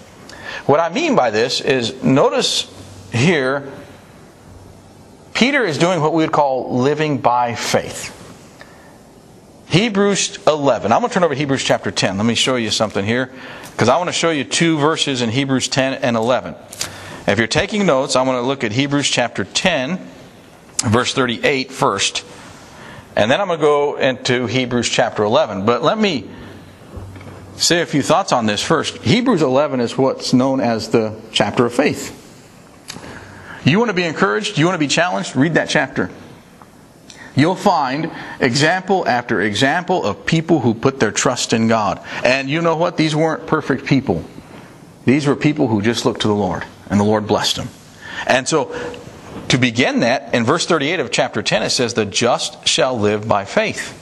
What 0.66 0.80
I 0.80 0.90
mean 0.90 1.16
by 1.16 1.30
this 1.30 1.62
is 1.62 2.02
notice 2.02 2.79
here, 3.14 3.72
Peter 5.34 5.64
is 5.64 5.78
doing 5.78 6.02
what 6.02 6.14
we 6.14 6.24
would 6.24 6.32
call 6.32 6.78
living 6.78 7.20
by 7.20 7.56
faith. 7.56 8.16
Hebrews 9.68 10.40
11. 10.48 10.92
I'm 10.92 11.00
going 11.00 11.10
to 11.10 11.14
turn 11.14 11.24
over 11.24 11.36
to 11.36 11.40
Hebrews 11.40 11.64
chapter 11.64 11.92
10. 11.92 12.18
Let 12.18 12.26
me 12.26 12.36
show 12.36 12.56
you 12.56 12.72
something 12.72 13.06
here 13.06 13.32
because 13.72 13.88
I 13.88 13.98
want 13.98 14.10
to 14.10 14.14
show 14.14 14.32
you 14.32 14.44
two 14.44 14.78
verses 14.80 15.22
in 15.22 15.30
Hebrews 15.30 15.68
10 15.68 15.94
and 15.94 16.18
11. 16.18 16.56
If 17.28 17.38
you're 17.38 17.48
taking 17.48 17.86
notes, 17.86 18.16
I 18.16 18.24
want 18.24 18.38
to 18.38 18.48
look 18.48 18.64
at 18.64 18.72
Hebrews 18.72 19.08
chapter 19.08 19.46
10, 19.46 20.00
verse 20.88 21.14
38 21.14 21.72
first. 21.72 22.26
And 23.16 23.30
then 23.30 23.40
I'm 23.40 23.48
going 23.48 23.60
to 23.60 23.64
go 23.64 23.98
into 23.98 24.48
Hebrews 24.48 24.90
chapter 24.90 25.24
11. 25.24 25.66
But 25.66 25.84
let 25.84 25.98
me 25.98 26.28
say 27.58 27.82
a 27.82 27.86
few 27.86 28.02
thoughts 28.02 28.32
on 28.32 28.48
this 28.48 28.64
first. 28.64 28.98
Hebrews 28.98 29.44
11 29.44 29.80
is 29.82 29.98
what's 29.98 30.34
known 30.34 30.60
as 30.62 30.90
the 30.90 31.20
chapter 31.32 31.66
of 31.66 31.74
faith. 31.74 32.19
You 33.66 33.78
want 33.78 33.90
to 33.90 33.96
be 33.96 34.04
encouraged? 34.04 34.58
You 34.58 34.66
want 34.66 34.76
to 34.76 34.80
be 34.80 34.88
challenged? 34.88 35.36
Read 35.36 35.56
that 35.56 35.70
chapter. 35.70 36.10
You'll 37.36 37.56
find 37.56 38.12
example 38.40 39.08
after 39.08 39.42
example 39.42 40.04
of 40.04 40.26
people 40.26 40.60
who 40.60 40.74
put 40.74 41.00
their 41.00 41.12
trust 41.12 41.54
in 41.54 41.68
God. 41.68 42.02
And 42.24 42.50
you 42.50 42.62
know 42.62 42.76
what? 42.76 42.98
These 42.98 43.16
weren't 43.16 43.48
perfect 43.48 43.86
people. 43.86 44.26
These 45.06 45.26
were 45.26 45.36
people 45.36 45.68
who 45.68 45.82
just 45.82 46.06
looked 46.06 46.22
to 46.22 46.28
the 46.28 46.36
Lord, 46.36 46.66
and 46.90 47.00
the 47.00 47.06
Lord 47.06 47.28
blessed 47.28 47.56
them. 47.56 47.70
And 48.28 48.48
so, 48.48 48.76
to 49.50 49.58
begin 49.58 50.02
that, 50.02 50.34
in 50.34 50.44
verse 50.44 50.66
38 50.66 51.00
of 51.00 51.12
chapter 51.12 51.42
10, 51.42 51.64
it 51.64 51.70
says, 51.70 51.94
The 51.94 52.06
just 52.06 52.68
shall 52.68 53.00
live 53.00 53.28
by 53.28 53.46
faith. 53.46 53.96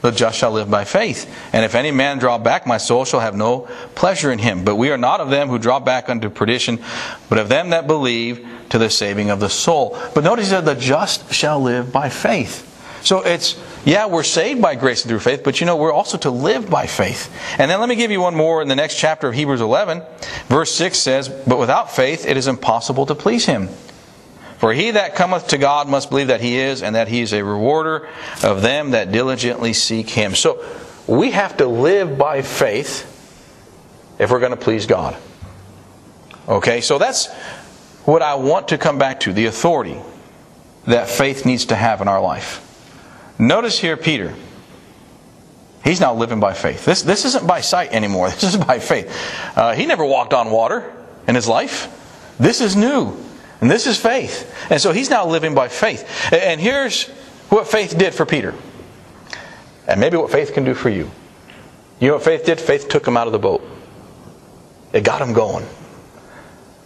The 0.00 0.10
just 0.10 0.38
shall 0.38 0.52
live 0.52 0.70
by 0.70 0.84
faith. 0.84 1.28
And 1.52 1.64
if 1.64 1.74
any 1.74 1.90
man 1.90 2.18
draw 2.18 2.38
back, 2.38 2.66
my 2.66 2.76
soul 2.76 3.04
shall 3.04 3.20
have 3.20 3.34
no 3.34 3.68
pleasure 3.94 4.30
in 4.30 4.38
him. 4.38 4.64
But 4.64 4.76
we 4.76 4.90
are 4.90 4.98
not 4.98 5.20
of 5.20 5.30
them 5.30 5.48
who 5.48 5.58
draw 5.58 5.80
back 5.80 6.08
unto 6.08 6.30
perdition, 6.30 6.78
but 7.28 7.38
of 7.38 7.48
them 7.48 7.70
that 7.70 7.86
believe 7.86 8.46
to 8.74 8.78
the 8.78 8.90
saving 8.90 9.30
of 9.30 9.38
the 9.38 9.48
soul. 9.48 9.96
But 10.16 10.24
notice 10.24 10.50
that 10.50 10.64
the 10.64 10.74
just 10.74 11.32
shall 11.32 11.60
live 11.60 11.92
by 11.92 12.08
faith. 12.08 12.68
So 13.04 13.20
it's, 13.20 13.56
yeah, 13.84 14.06
we're 14.06 14.24
saved 14.24 14.60
by 14.60 14.74
grace 14.74 15.04
through 15.04 15.20
faith, 15.20 15.44
but 15.44 15.60
you 15.60 15.66
know, 15.66 15.76
we're 15.76 15.92
also 15.92 16.18
to 16.18 16.30
live 16.30 16.68
by 16.68 16.88
faith. 16.88 17.32
And 17.60 17.70
then 17.70 17.78
let 17.78 17.88
me 17.88 17.94
give 17.94 18.10
you 18.10 18.20
one 18.20 18.34
more 18.34 18.62
in 18.62 18.66
the 18.66 18.74
next 18.74 18.98
chapter 18.98 19.28
of 19.28 19.34
Hebrews 19.36 19.60
11. 19.60 20.02
Verse 20.48 20.72
6 20.74 20.98
says, 20.98 21.28
But 21.28 21.60
without 21.60 21.92
faith 21.92 22.26
it 22.26 22.36
is 22.36 22.48
impossible 22.48 23.06
to 23.06 23.14
please 23.14 23.46
him. 23.46 23.68
For 24.58 24.74
he 24.74 24.90
that 24.90 25.14
cometh 25.14 25.46
to 25.48 25.58
God 25.58 25.88
must 25.88 26.10
believe 26.10 26.26
that 26.26 26.40
he 26.40 26.58
is, 26.58 26.82
and 26.82 26.96
that 26.96 27.06
he 27.06 27.20
is 27.20 27.32
a 27.32 27.44
rewarder 27.44 28.08
of 28.42 28.60
them 28.60 28.90
that 28.90 29.12
diligently 29.12 29.72
seek 29.72 30.10
him. 30.10 30.34
So 30.34 30.64
we 31.06 31.30
have 31.30 31.58
to 31.58 31.66
live 31.66 32.18
by 32.18 32.42
faith 32.42 33.04
if 34.18 34.32
we're 34.32 34.40
going 34.40 34.50
to 34.50 34.56
please 34.56 34.86
God. 34.86 35.16
Okay, 36.48 36.80
so 36.80 36.98
that's 36.98 37.28
what 38.04 38.22
I 38.22 38.34
want 38.34 38.68
to 38.68 38.78
come 38.78 38.98
back 38.98 39.20
to 39.20 39.32
the 39.32 39.46
authority 39.46 39.98
that 40.86 41.08
faith 41.08 41.46
needs 41.46 41.66
to 41.66 41.76
have 41.76 42.00
in 42.00 42.08
our 42.08 42.20
life. 42.20 42.60
Notice 43.38 43.78
here, 43.78 43.96
Peter. 43.96 44.34
He's 45.82 46.00
now 46.00 46.14
living 46.14 46.40
by 46.40 46.54
faith. 46.54 46.84
This, 46.84 47.02
this 47.02 47.24
isn't 47.24 47.46
by 47.46 47.60
sight 47.60 47.92
anymore. 47.92 48.28
This 48.30 48.54
is 48.54 48.56
by 48.56 48.78
faith. 48.78 49.14
Uh, 49.56 49.74
he 49.74 49.86
never 49.86 50.04
walked 50.04 50.32
on 50.32 50.50
water 50.50 50.90
in 51.26 51.34
his 51.34 51.48
life. 51.48 52.34
This 52.38 52.60
is 52.60 52.74
new. 52.74 53.16
And 53.60 53.70
this 53.70 53.86
is 53.86 53.98
faith. 53.98 54.52
And 54.70 54.80
so 54.80 54.92
he's 54.92 55.10
now 55.10 55.26
living 55.26 55.54
by 55.54 55.68
faith. 55.68 56.32
And 56.32 56.60
here's 56.60 57.08
what 57.48 57.66
faith 57.66 57.96
did 57.96 58.14
for 58.14 58.26
Peter. 58.26 58.54
And 59.86 60.00
maybe 60.00 60.16
what 60.16 60.30
faith 60.30 60.52
can 60.52 60.64
do 60.64 60.74
for 60.74 60.88
you. 60.88 61.10
You 62.00 62.08
know 62.08 62.14
what 62.14 62.24
faith 62.24 62.44
did? 62.44 62.60
Faith 62.60 62.88
took 62.88 63.06
him 63.06 63.16
out 63.16 63.26
of 63.26 63.32
the 63.32 63.38
boat. 63.38 63.66
It 64.92 65.04
got 65.04 65.20
him 65.22 65.32
going. 65.32 65.66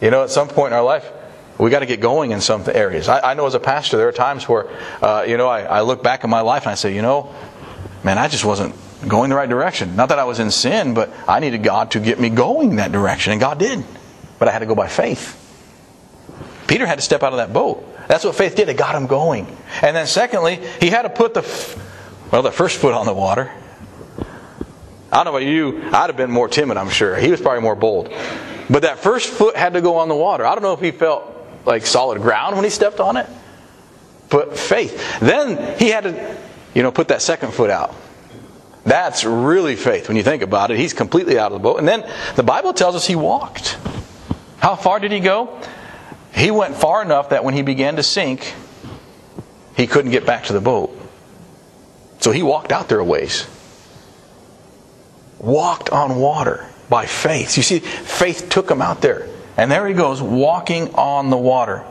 You 0.01 0.11
know, 0.11 0.23
at 0.23 0.31
some 0.31 0.49
point 0.49 0.73
in 0.73 0.79
our 0.79 0.85
life, 0.85 1.11
we 1.59 1.71
got 1.71 1.81
to 1.81 1.87
get 1.87 2.01
going 2.01 2.31
in 2.31 2.41
some 2.41 2.63
areas. 2.73 3.09
I, 3.09 3.33
I, 3.33 3.35
know 3.35 3.47
as 3.47 3.55
a 3.55 3.61
pastor, 3.61 3.97
there 3.97 4.09
are 4.09 4.13
times 4.13 4.49
where, 4.49 4.69
uh, 5.03 5.25
you 5.27 5.37
know, 5.37 5.49
I, 5.49 5.63
I 5.63 5.81
look 5.81 6.03
back 6.03 6.23
in 6.23 6.31
my 6.31 6.41
life 6.41 6.63
and 6.63 6.71
I 6.71 6.77
say, 6.77 6.95
you 6.95 7.03
know, 7.03 7.35
man, 8.05 8.17
I 8.17 8.29
just 8.29 8.45
wasn't 8.45 8.75
going 9.07 9.31
the 9.31 9.37
right 9.37 9.49
direction. 9.49 9.97
Not 9.97 10.11
that 10.11 10.19
I 10.19 10.25
was 10.25 10.39
in 10.39 10.51
sin, 10.51 10.95
but 10.95 11.13
I 11.27 11.41
needed 11.41 11.63
God 11.63 11.93
to 11.93 12.01
get 12.01 12.21
me 12.21 12.31
going 12.31 12.77
that 12.77 12.93
direction, 12.93 13.33
and 13.33 13.41
God 13.41 13.59
did. 13.59 13.85
But 14.39 14.49
I 14.49 14.53
had 14.53 14.61
to 14.61 14.67
go 14.67 14.77
by 14.77 14.89
faith. 14.89 15.45
Peter 16.69 16.87
had 16.87 16.97
to 16.97 17.03
step 17.03 17.23
out 17.23 17.33
of 17.33 17.39
that 17.39 17.53
boat. 17.53 17.85
That's 18.07 18.25
what 18.25 18.37
faith 18.37 18.55
did. 18.55 18.69
It 18.69 18.77
got 18.77 18.95
him 18.95 19.07
going. 19.07 19.47
And 19.83 19.97
then 19.97 20.07
secondly, 20.07 20.61
he 20.81 20.91
had 20.91 21.03
to 21.03 21.11
put 21.11 21.35
the, 21.35 21.43
well, 22.31 22.43
the 22.43 22.53
first 22.53 22.79
foot 22.79 22.95
on 22.95 23.07
the 23.07 23.15
water. 23.15 23.51
I 25.11 25.25
don't 25.25 25.25
know 25.25 25.39
about 25.39 25.47
you. 25.47 25.83
I'd 25.93 26.09
have 26.09 26.17
been 26.17 26.31
more 26.31 26.49
timid, 26.49 26.77
I'm 26.77 26.91
sure. 26.91 27.17
He 27.17 27.31
was 27.31 27.41
probably 27.41 27.63
more 27.63 27.75
bold. 27.75 28.13
But 28.71 28.83
that 28.83 28.99
first 28.99 29.31
foot 29.31 29.57
had 29.57 29.75
to 29.75 29.81
go 29.81 29.97
on 29.97 30.09
the 30.09 30.15
water. 30.15 30.45
I 30.45 30.55
don't 30.55 30.63
know 30.63 30.75
if 30.75 30.81
he 30.81 30.91
felt 30.91 31.25
like 31.65 31.87
solid 31.87 32.21
ground 32.21 32.55
when 32.55 32.65
he 32.65 32.71
stepped 32.71 33.01
on 33.01 33.17
it, 33.17 33.27
but 34.29 34.59
faith. 34.59 35.21
Then 35.21 35.79
he 35.79 35.89
had 35.89 36.05
to, 36.05 36.37
you 36.75 36.83
know, 36.83 36.91
put 36.91 37.09
that 37.09 37.23
second 37.23 37.53
foot 37.53 37.71
out. 37.71 37.95
That's 38.85 39.25
really 39.25 39.77
faith 39.77 40.09
when 40.09 40.17
you 40.17 40.23
think 40.23 40.43
about 40.43 40.71
it. 40.71 40.79
He's 40.79 40.95
completely 40.95 41.39
out 41.39 41.53
of 41.53 41.53
the 41.53 41.63
boat. 41.63 41.79
And 41.79 41.87
then 41.87 42.11
the 42.37 42.43
Bible 42.43 42.73
tells 42.73 42.95
us 42.95 43.07
he 43.07 43.17
walked. 43.17 43.77
How 44.59 44.77
far 44.77 44.99
did 44.99 45.13
he 45.13 45.21
go? 45.21 45.61
He 46.35 46.51
went 46.51 46.75
far 46.75 47.03
enough 47.03 47.31
that 47.31 47.45
when 47.45 47.55
he 47.55 47.63
began 47.63 47.97
to 47.97 48.03
sink, 48.03 48.55
he 49.77 49.87
couldn't 49.87 50.11
get 50.11 50.27
back 50.27 50.45
to 50.45 50.53
the 50.53 50.61
boat. 50.61 50.95
So 52.21 52.33
he 52.33 52.43
walked 52.43 52.73
out 52.73 52.89
there 52.89 52.99
a 52.99 53.05
ways. 53.05 53.47
Walked 55.39 55.91
on 55.91 56.17
water 56.17 56.67
by 56.89 57.07
faith. 57.07 57.57
You 57.57 57.63
see, 57.63 57.81
faith 57.81 58.49
took 58.49 58.71
him 58.71 58.83
out 58.83 59.01
there. 59.01 59.29
And 59.57 59.71
there 59.71 59.87
he 59.87 59.95
goes, 59.95 60.23
walking 60.23 60.95
on 60.95 61.31
the 61.31 61.37
water. 61.37 61.85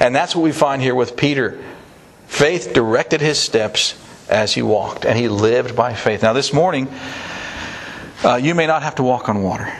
And 0.00 0.14
that's 0.14 0.36
what 0.36 0.42
we 0.42 0.52
find 0.52 0.82
here 0.82 0.94
with 0.94 1.16
Peter. 1.16 1.58
Faith 2.26 2.72
directed 2.74 3.20
his 3.20 3.38
steps 3.38 3.94
as 4.28 4.52
he 4.52 4.60
walked, 4.60 5.06
and 5.06 5.18
he 5.18 5.28
lived 5.28 5.74
by 5.74 5.94
faith. 5.94 6.22
Now, 6.22 6.34
this 6.34 6.52
morning, 6.52 6.88
uh, 8.22 8.36
you 8.36 8.54
may 8.54 8.66
not 8.66 8.82
have 8.82 8.96
to 8.96 9.02
walk 9.02 9.28
on 9.28 9.42
water. 9.42 9.72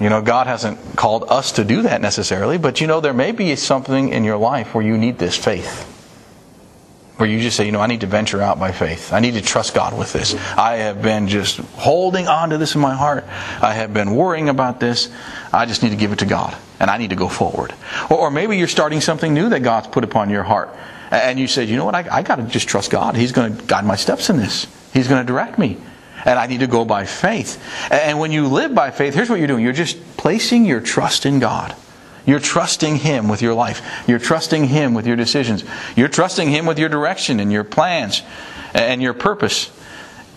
You 0.00 0.10
know, 0.10 0.22
God 0.22 0.46
hasn't 0.46 0.78
called 0.94 1.24
us 1.28 1.52
to 1.52 1.64
do 1.64 1.82
that 1.82 2.00
necessarily, 2.00 2.58
but 2.58 2.80
you 2.80 2.86
know, 2.86 3.00
there 3.00 3.14
may 3.14 3.32
be 3.32 3.56
something 3.56 4.10
in 4.10 4.24
your 4.24 4.36
life 4.36 4.74
where 4.74 4.84
you 4.84 4.96
need 4.96 5.18
this 5.18 5.36
faith. 5.36 5.95
Where 7.16 7.28
you 7.28 7.40
just 7.40 7.56
say, 7.56 7.64
you 7.64 7.72
know, 7.72 7.80
I 7.80 7.86
need 7.86 8.02
to 8.02 8.06
venture 8.06 8.42
out 8.42 8.58
by 8.58 8.72
faith. 8.72 9.12
I 9.12 9.20
need 9.20 9.34
to 9.34 9.42
trust 9.42 9.74
God 9.74 9.96
with 9.96 10.12
this. 10.12 10.34
I 10.56 10.76
have 10.76 11.00
been 11.00 11.28
just 11.28 11.56
holding 11.56 12.28
on 12.28 12.50
to 12.50 12.58
this 12.58 12.74
in 12.74 12.80
my 12.82 12.94
heart. 12.94 13.24
I 13.62 13.72
have 13.72 13.94
been 13.94 14.14
worrying 14.14 14.50
about 14.50 14.80
this. 14.80 15.10
I 15.52 15.64
just 15.64 15.82
need 15.82 15.90
to 15.90 15.96
give 15.96 16.12
it 16.12 16.18
to 16.18 16.26
God. 16.26 16.54
And 16.78 16.90
I 16.90 16.98
need 16.98 17.10
to 17.10 17.16
go 17.16 17.28
forward. 17.28 17.72
Or, 18.10 18.18
or 18.18 18.30
maybe 18.30 18.58
you're 18.58 18.68
starting 18.68 19.00
something 19.00 19.32
new 19.32 19.48
that 19.48 19.60
God's 19.60 19.86
put 19.88 20.04
upon 20.04 20.28
your 20.28 20.42
heart. 20.42 20.68
And 21.10 21.38
you 21.38 21.46
said, 21.46 21.68
you 21.68 21.76
know 21.76 21.86
what, 21.86 21.94
I, 21.94 22.06
I 22.10 22.22
got 22.22 22.36
to 22.36 22.42
just 22.42 22.68
trust 22.68 22.90
God. 22.90 23.16
He's 23.16 23.32
going 23.32 23.56
to 23.56 23.64
guide 23.64 23.86
my 23.86 23.96
steps 23.96 24.28
in 24.28 24.36
this. 24.36 24.66
He's 24.92 25.08
going 25.08 25.24
to 25.24 25.26
direct 25.26 25.58
me 25.58 25.78
and 26.26 26.38
I 26.38 26.46
need 26.48 26.60
to 26.60 26.66
go 26.66 26.84
by 26.84 27.06
faith. 27.06 27.62
And 27.90 28.18
when 28.18 28.32
you 28.32 28.48
live 28.48 28.74
by 28.74 28.90
faith, 28.90 29.14
here's 29.14 29.30
what 29.30 29.38
you're 29.38 29.48
doing 29.48 29.64
you're 29.64 29.72
just 29.72 30.16
placing 30.18 30.66
your 30.66 30.80
trust 30.80 31.24
in 31.24 31.38
God. 31.38 31.74
You're 32.26 32.40
trusting 32.40 32.96
Him 32.96 33.28
with 33.28 33.40
your 33.40 33.54
life. 33.54 33.80
You're 34.06 34.18
trusting 34.18 34.64
Him 34.64 34.94
with 34.94 35.06
your 35.06 35.16
decisions. 35.16 35.64
You're 35.94 36.08
trusting 36.08 36.50
Him 36.50 36.66
with 36.66 36.78
your 36.78 36.88
direction 36.88 37.40
and 37.40 37.52
your 37.52 37.64
plans 37.64 38.22
and 38.74 39.00
your 39.00 39.14
purpose. 39.14 39.70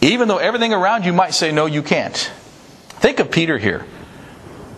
Even 0.02 0.28
though 0.28 0.38
everything 0.38 0.72
around 0.72 1.04
you 1.04 1.12
might 1.12 1.34
say, 1.34 1.52
no, 1.52 1.66
you 1.66 1.84
can't. 1.84 2.16
Think 3.00 3.20
of 3.20 3.32
Peter 3.32 3.58
here. 3.58 3.86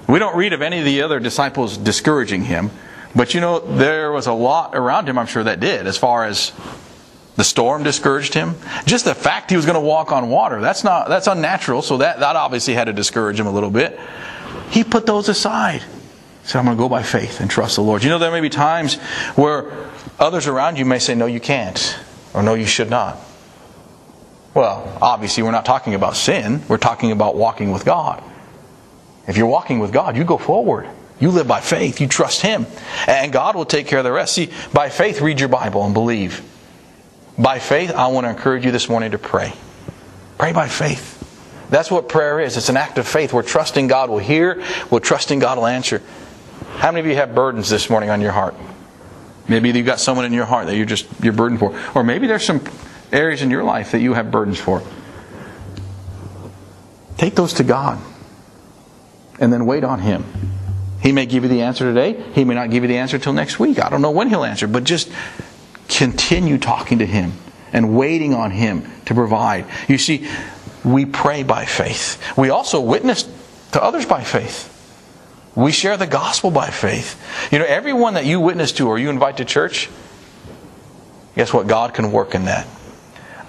We 0.08 0.20
don't 0.20 0.36
read 0.36 0.54
of 0.54 0.62
any 0.62 0.80
of 0.80 0.86
the 0.86 1.04
other 1.04 1.20
disciples 1.20 1.78
discouraging 1.78 2.44
him, 2.44 2.72
but 3.16 3.34
you 3.34 3.42
know, 3.42 3.60
there 3.60 4.12
was 4.12 4.28
a 4.28 4.34
lot 4.34 4.76
around 4.76 5.08
him, 5.08 5.18
I'm 5.18 5.28
sure, 5.28 5.44
that 5.44 5.60
did, 5.60 5.88
as 5.88 5.98
far 5.98 6.26
as 6.26 6.52
the 7.36 7.44
storm 7.44 7.84
discouraged 7.84 8.34
him. 8.34 8.56
Just 8.86 9.06
the 9.06 9.16
fact 9.16 9.50
he 9.50 9.56
was 9.56 9.66
going 9.66 9.76
to 9.76 9.88
walk 9.88 10.12
on 10.12 10.30
water, 10.30 10.60
that's 10.60 10.84
not 10.84 11.08
that's 11.08 11.28
unnatural, 11.28 11.82
so 11.82 11.98
that, 11.98 12.20
that 12.20 12.36
obviously 12.36 12.74
had 12.74 12.86
to 12.86 12.94
discourage 12.94 13.40
him 13.40 13.48
a 13.48 13.52
little 13.52 13.70
bit. 13.70 14.00
He 14.70 14.84
put 14.84 15.06
those 15.06 15.30
aside. 15.30 15.84
I'm 16.60 16.66
going 16.66 16.78
to 16.78 16.82
go 16.82 16.90
by 16.90 17.04
faith 17.04 17.40
and 17.40 17.50
trust 17.50 17.76
the 17.76 17.82
Lord. 17.82 18.04
You 18.04 18.10
know, 18.10 18.20
there 18.20 18.32
may 18.32 18.42
be 18.42 18.50
times 18.50 18.96
where 19.36 19.72
others 20.20 20.48
around 20.48 20.78
you 20.78 20.86
may 20.86 21.00
say, 21.00 21.16
No, 21.16 21.26
you 21.26 21.40
can't, 21.40 21.98
or 22.34 22.44
No, 22.44 22.54
you 22.54 22.66
should 22.66 22.90
not. 22.90 23.18
Well, 24.54 24.98
obviously, 25.02 25.44
we're 25.44 25.52
not 25.52 25.66
talking 25.66 25.94
about 25.94 26.16
sin, 26.16 26.62
we're 26.68 26.78
talking 26.78 27.12
about 27.12 27.36
walking 27.36 27.72
with 27.72 27.86
God. 27.86 28.24
If 29.28 29.38
you're 29.38 29.48
walking 29.48 29.80
with 29.80 29.94
God, 29.94 30.18
you 30.18 30.24
go 30.24 30.38
forward. 30.38 30.88
You 31.20 31.30
live 31.30 31.48
by 31.48 31.62
faith, 31.62 32.02
you 32.02 32.08
trust 32.08 32.42
Him, 32.42 32.66
and 33.08 33.32
God 33.32 33.56
will 33.56 33.66
take 33.66 33.86
care 33.86 34.00
of 34.00 34.06
the 34.06 34.12
rest. 34.12 34.34
See, 34.34 34.50
by 34.74 34.90
faith, 34.90 35.22
read 35.22 35.40
your 35.40 35.50
Bible 35.50 35.86
and 35.86 35.94
believe. 35.94 36.42
By 37.38 37.60
faith, 37.60 37.92
I 37.92 38.08
want 38.08 38.26
to 38.26 38.30
encourage 38.32 38.66
you 38.66 38.72
this 38.72 38.90
morning 38.90 39.12
to 39.12 39.20
pray. 39.20 39.54
Pray 40.40 40.52
by 40.52 40.68
faith. 40.68 41.20
That's 41.70 41.90
what 41.90 42.10
prayer 42.10 42.40
is. 42.40 42.58
It's 42.58 42.70
an 42.70 42.76
act 42.76 42.98
of 42.98 43.08
faith. 43.08 43.32
We're 43.32 43.44
trusting 43.44 43.88
God 43.88 44.10
will 44.10 44.18
hear, 44.18 44.64
we're 44.90 45.00
trusting 45.00 45.40
God 45.40 45.58
will 45.58 45.68
answer. 45.68 46.02
How 46.82 46.92
many 46.92 47.02
of 47.02 47.06
you 47.06 47.16
have 47.18 47.36
burdens 47.36 47.70
this 47.70 47.92
morning 47.92 48.10
on 48.10 48.22
your 48.22 48.32
heart? 48.32 48.56
Maybe 49.48 49.70
you've 49.70 49.86
got 49.86 50.00
someone 50.00 50.26
in 50.26 50.34
your 50.34 50.46
heart 50.46 50.66
that 50.66 50.76
you're 50.76 50.88
just 50.88 51.06
you're 51.22 51.32
burdened 51.32 51.60
for. 51.60 51.80
Or 51.94 52.04
maybe 52.04 52.26
there's 52.26 52.44
some 52.44 52.60
areas 53.12 53.44
in 53.44 53.52
your 53.52 53.64
life 53.64 53.92
that 53.92 54.00
you 54.00 54.16
have 54.16 54.32
burdens 54.32 54.60
for. 54.60 54.82
Take 57.18 57.36
those 57.36 57.54
to 57.54 57.64
God. 57.64 58.02
And 59.40 59.54
then 59.54 59.68
wait 59.68 59.84
on 59.84 60.00
Him. 60.00 60.26
He 61.04 61.12
may 61.12 61.28
give 61.28 61.44
you 61.44 61.50
the 61.50 61.62
answer 61.62 61.86
today. 61.86 62.20
He 62.34 62.46
may 62.46 62.56
not 62.56 62.72
give 62.72 62.82
you 62.82 62.88
the 62.88 62.98
answer 62.98 63.18
until 63.18 63.34
next 63.34 63.60
week. 63.60 63.80
I 63.80 63.88
don't 63.92 64.02
know 64.02 64.10
when 64.10 64.30
He'll 64.30 64.44
answer, 64.44 64.68
but 64.68 64.84
just 64.84 65.12
continue 65.88 66.58
talking 66.58 66.98
to 66.98 67.06
Him 67.06 67.34
and 67.74 67.96
waiting 67.96 68.34
on 68.34 68.50
Him 68.50 68.90
to 69.06 69.14
provide. 69.14 69.68
You 69.88 70.00
see, 70.00 70.28
we 70.84 71.06
pray 71.06 71.44
by 71.44 71.66
faith. 71.66 72.20
We 72.36 72.50
also 72.50 72.82
witness 72.82 73.30
to 73.74 73.84
others 73.84 74.08
by 74.08 74.24
faith. 74.24 74.71
We 75.56 75.72
share 75.72 75.98
the 75.98 76.08
gospel 76.08 76.50
by 76.52 76.70
faith. 76.70 77.22
You 77.52 77.60
know, 77.60 77.66
everyone 77.66 78.14
that 78.14 78.26
you 78.26 78.40
witness 78.40 78.72
to 78.74 78.88
or 78.88 78.98
you 78.98 79.10
invite 79.10 79.38
to 79.38 79.46
church, 79.46 79.90
guess 81.36 81.54
what? 81.54 81.68
God 81.68 81.94
can 81.94 82.12
work 82.12 82.36
in 82.36 82.46
that. 82.46 82.68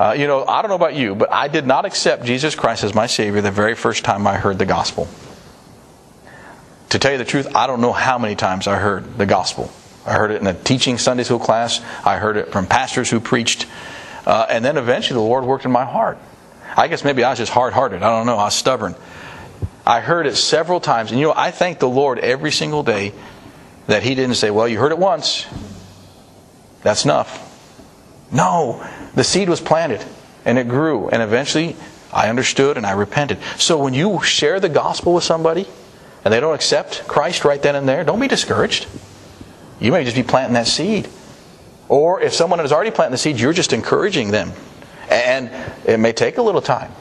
Uh, 0.01 0.13
you 0.13 0.27
know, 0.27 0.45
I 0.45 0.63
don't 0.63 0.69
know 0.69 0.75
about 0.75 0.97
you, 0.97 1.15
but 1.15 1.33
I 1.33 1.47
did 1.47 1.67
not 1.67 1.85
accept 1.85 2.25
Jesus 2.25 2.57
Christ 2.57 2.83
as 2.83 2.95
my 2.95 3.07
Savior 3.07 3.41
the 3.41 3.53
very 3.53 3.77
first 3.77 4.05
time 4.05 4.27
I 4.27 4.37
heard 4.37 4.59
the 4.59 4.67
gospel. 4.67 5.07
To 6.89 6.99
tell 6.99 7.13
you 7.13 7.19
the 7.19 7.25
truth, 7.25 7.55
I 7.55 7.67
don't 7.67 7.81
know 7.81 7.93
how 7.93 8.19
many 8.19 8.35
times 8.35 8.67
I 8.67 8.77
heard 8.77 9.17
the 9.17 9.27
gospel. 9.27 9.71
I 10.05 10.15
heard 10.15 10.33
it 10.33 10.41
in 10.41 10.47
a 10.47 10.55
teaching 10.55 10.99
Sunday 10.99 11.23
school 11.23 11.39
class. 11.39 11.81
I 12.05 12.17
heard 12.17 12.37
it 12.37 12.51
from 12.51 12.67
pastors 12.67 13.09
who 13.09 13.21
preached. 13.21 13.67
Uh, 14.27 14.47
and 14.49 14.65
then 14.65 14.77
eventually 14.77 15.15
the 15.15 15.25
Lord 15.25 15.45
worked 15.45 15.65
in 15.65 15.71
my 15.71 15.85
heart. 15.85 16.19
I 16.77 16.89
guess 16.89 17.05
maybe 17.05 17.23
I 17.23 17.31
was 17.31 17.39
just 17.39 17.53
hard 17.53 17.73
hearted. 17.73 18.03
I 18.03 18.11
don't 18.11 18.27
know. 18.27 18.37
I 18.39 18.45
was 18.45 18.55
stubborn. 18.55 18.95
I 19.87 20.01
heard 20.01 20.27
it 20.27 20.37
several 20.37 20.81
times. 20.81 21.11
And 21.11 21.19
you 21.19 21.27
know, 21.27 21.35
I 21.35 21.51
thank 21.51 21.79
the 21.79 21.89
Lord 21.89 22.19
every 22.19 22.53
single 22.53 22.83
day 22.83 23.13
that 23.87 24.03
He 24.03 24.15
didn't 24.15 24.37
say, 24.37 24.51
Well, 24.51 24.69
you 24.69 24.79
heard 24.79 24.93
it 24.93 24.99
once. 24.99 25.47
That's 26.83 27.05
enough. 27.05 27.49
No, 28.31 28.87
the 29.15 29.25
seed 29.25 29.49
was 29.49 29.61
planted 29.61 30.05
and 30.45 30.59
it 30.59 30.69
grew. 30.69 31.09
And 31.09 31.23
eventually 31.23 31.77
I 32.13 32.29
understood 32.29 32.77
and 32.77 32.87
I 32.87 32.93
repented. 32.93 33.39
So 33.57 33.79
when 33.79 33.95
you 33.95 34.23
share 34.23 34.59
the 34.59 34.69
gospel 34.69 35.15
with 35.15 35.25
somebody 35.25 35.67
and 36.25 36.33
they 36.33 36.41
don't 36.41 36.55
accept 36.55 37.07
Christ 37.07 37.45
right 37.45 37.63
then 37.63 37.77
and 37.77 37.89
there, 37.89 38.05
don't 38.05 38.21
be 38.21 38.29
discouraged. 38.29 38.87
You 39.81 39.93
may 39.93 40.05
just 40.05 40.17
be 40.17 40.23
planting 40.23 40.55
that 40.55 40.67
seed. 40.67 41.09
Or 41.89 42.21
if 42.21 42.33
someone 42.33 42.59
has 42.61 42.73
already 42.73 42.91
planted 42.91 43.15
the 43.15 43.19
seed, 43.19 43.39
you're 43.39 43.53
just 43.53 43.73
encouraging 43.73 44.31
them. 44.31 44.53
And 45.11 45.51
it 45.85 46.01
may 46.01 46.13
take 46.13 46.39
a 46.39 46.43
little 46.43 46.63
time 46.63 46.93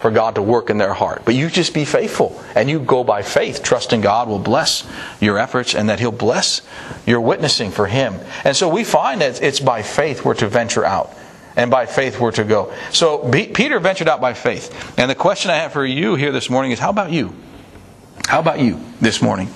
for 0.00 0.10
God 0.10 0.34
to 0.36 0.42
work 0.42 0.70
in 0.70 0.78
their 0.78 0.94
heart. 0.94 1.22
But 1.24 1.34
you 1.34 1.48
just 1.48 1.74
be 1.74 1.84
faithful 1.84 2.42
and 2.54 2.68
you 2.68 2.80
go 2.80 3.04
by 3.04 3.22
faith, 3.22 3.62
trusting 3.62 4.00
God 4.00 4.28
will 4.28 4.38
bless 4.38 4.90
your 5.20 5.38
efforts 5.38 5.74
and 5.74 5.90
that 5.90 6.00
He'll 6.00 6.10
bless 6.10 6.62
your 7.06 7.20
witnessing 7.20 7.70
for 7.70 7.86
Him. 7.86 8.14
And 8.42 8.56
so 8.56 8.68
we 8.68 8.82
find 8.82 9.20
that 9.20 9.42
it's 9.42 9.60
by 9.60 9.82
faith 9.82 10.24
we're 10.24 10.34
to 10.34 10.48
venture 10.48 10.84
out. 10.84 11.14
And 11.54 11.70
by 11.70 11.84
faith 11.84 12.18
we're 12.18 12.32
to 12.32 12.44
go. 12.44 12.72
So 12.92 13.30
Peter 13.30 13.78
ventured 13.78 14.08
out 14.08 14.20
by 14.20 14.32
faith. 14.32 14.98
And 14.98 15.10
the 15.10 15.14
question 15.14 15.50
I 15.50 15.56
have 15.56 15.72
for 15.72 15.84
you 15.84 16.14
here 16.14 16.32
this 16.32 16.48
morning 16.48 16.72
is 16.72 16.78
how 16.78 16.90
about 16.90 17.10
you? 17.10 17.34
How 18.26 18.40
about 18.40 18.60
you 18.60 18.80
this 19.00 19.20
morning? 19.20 19.52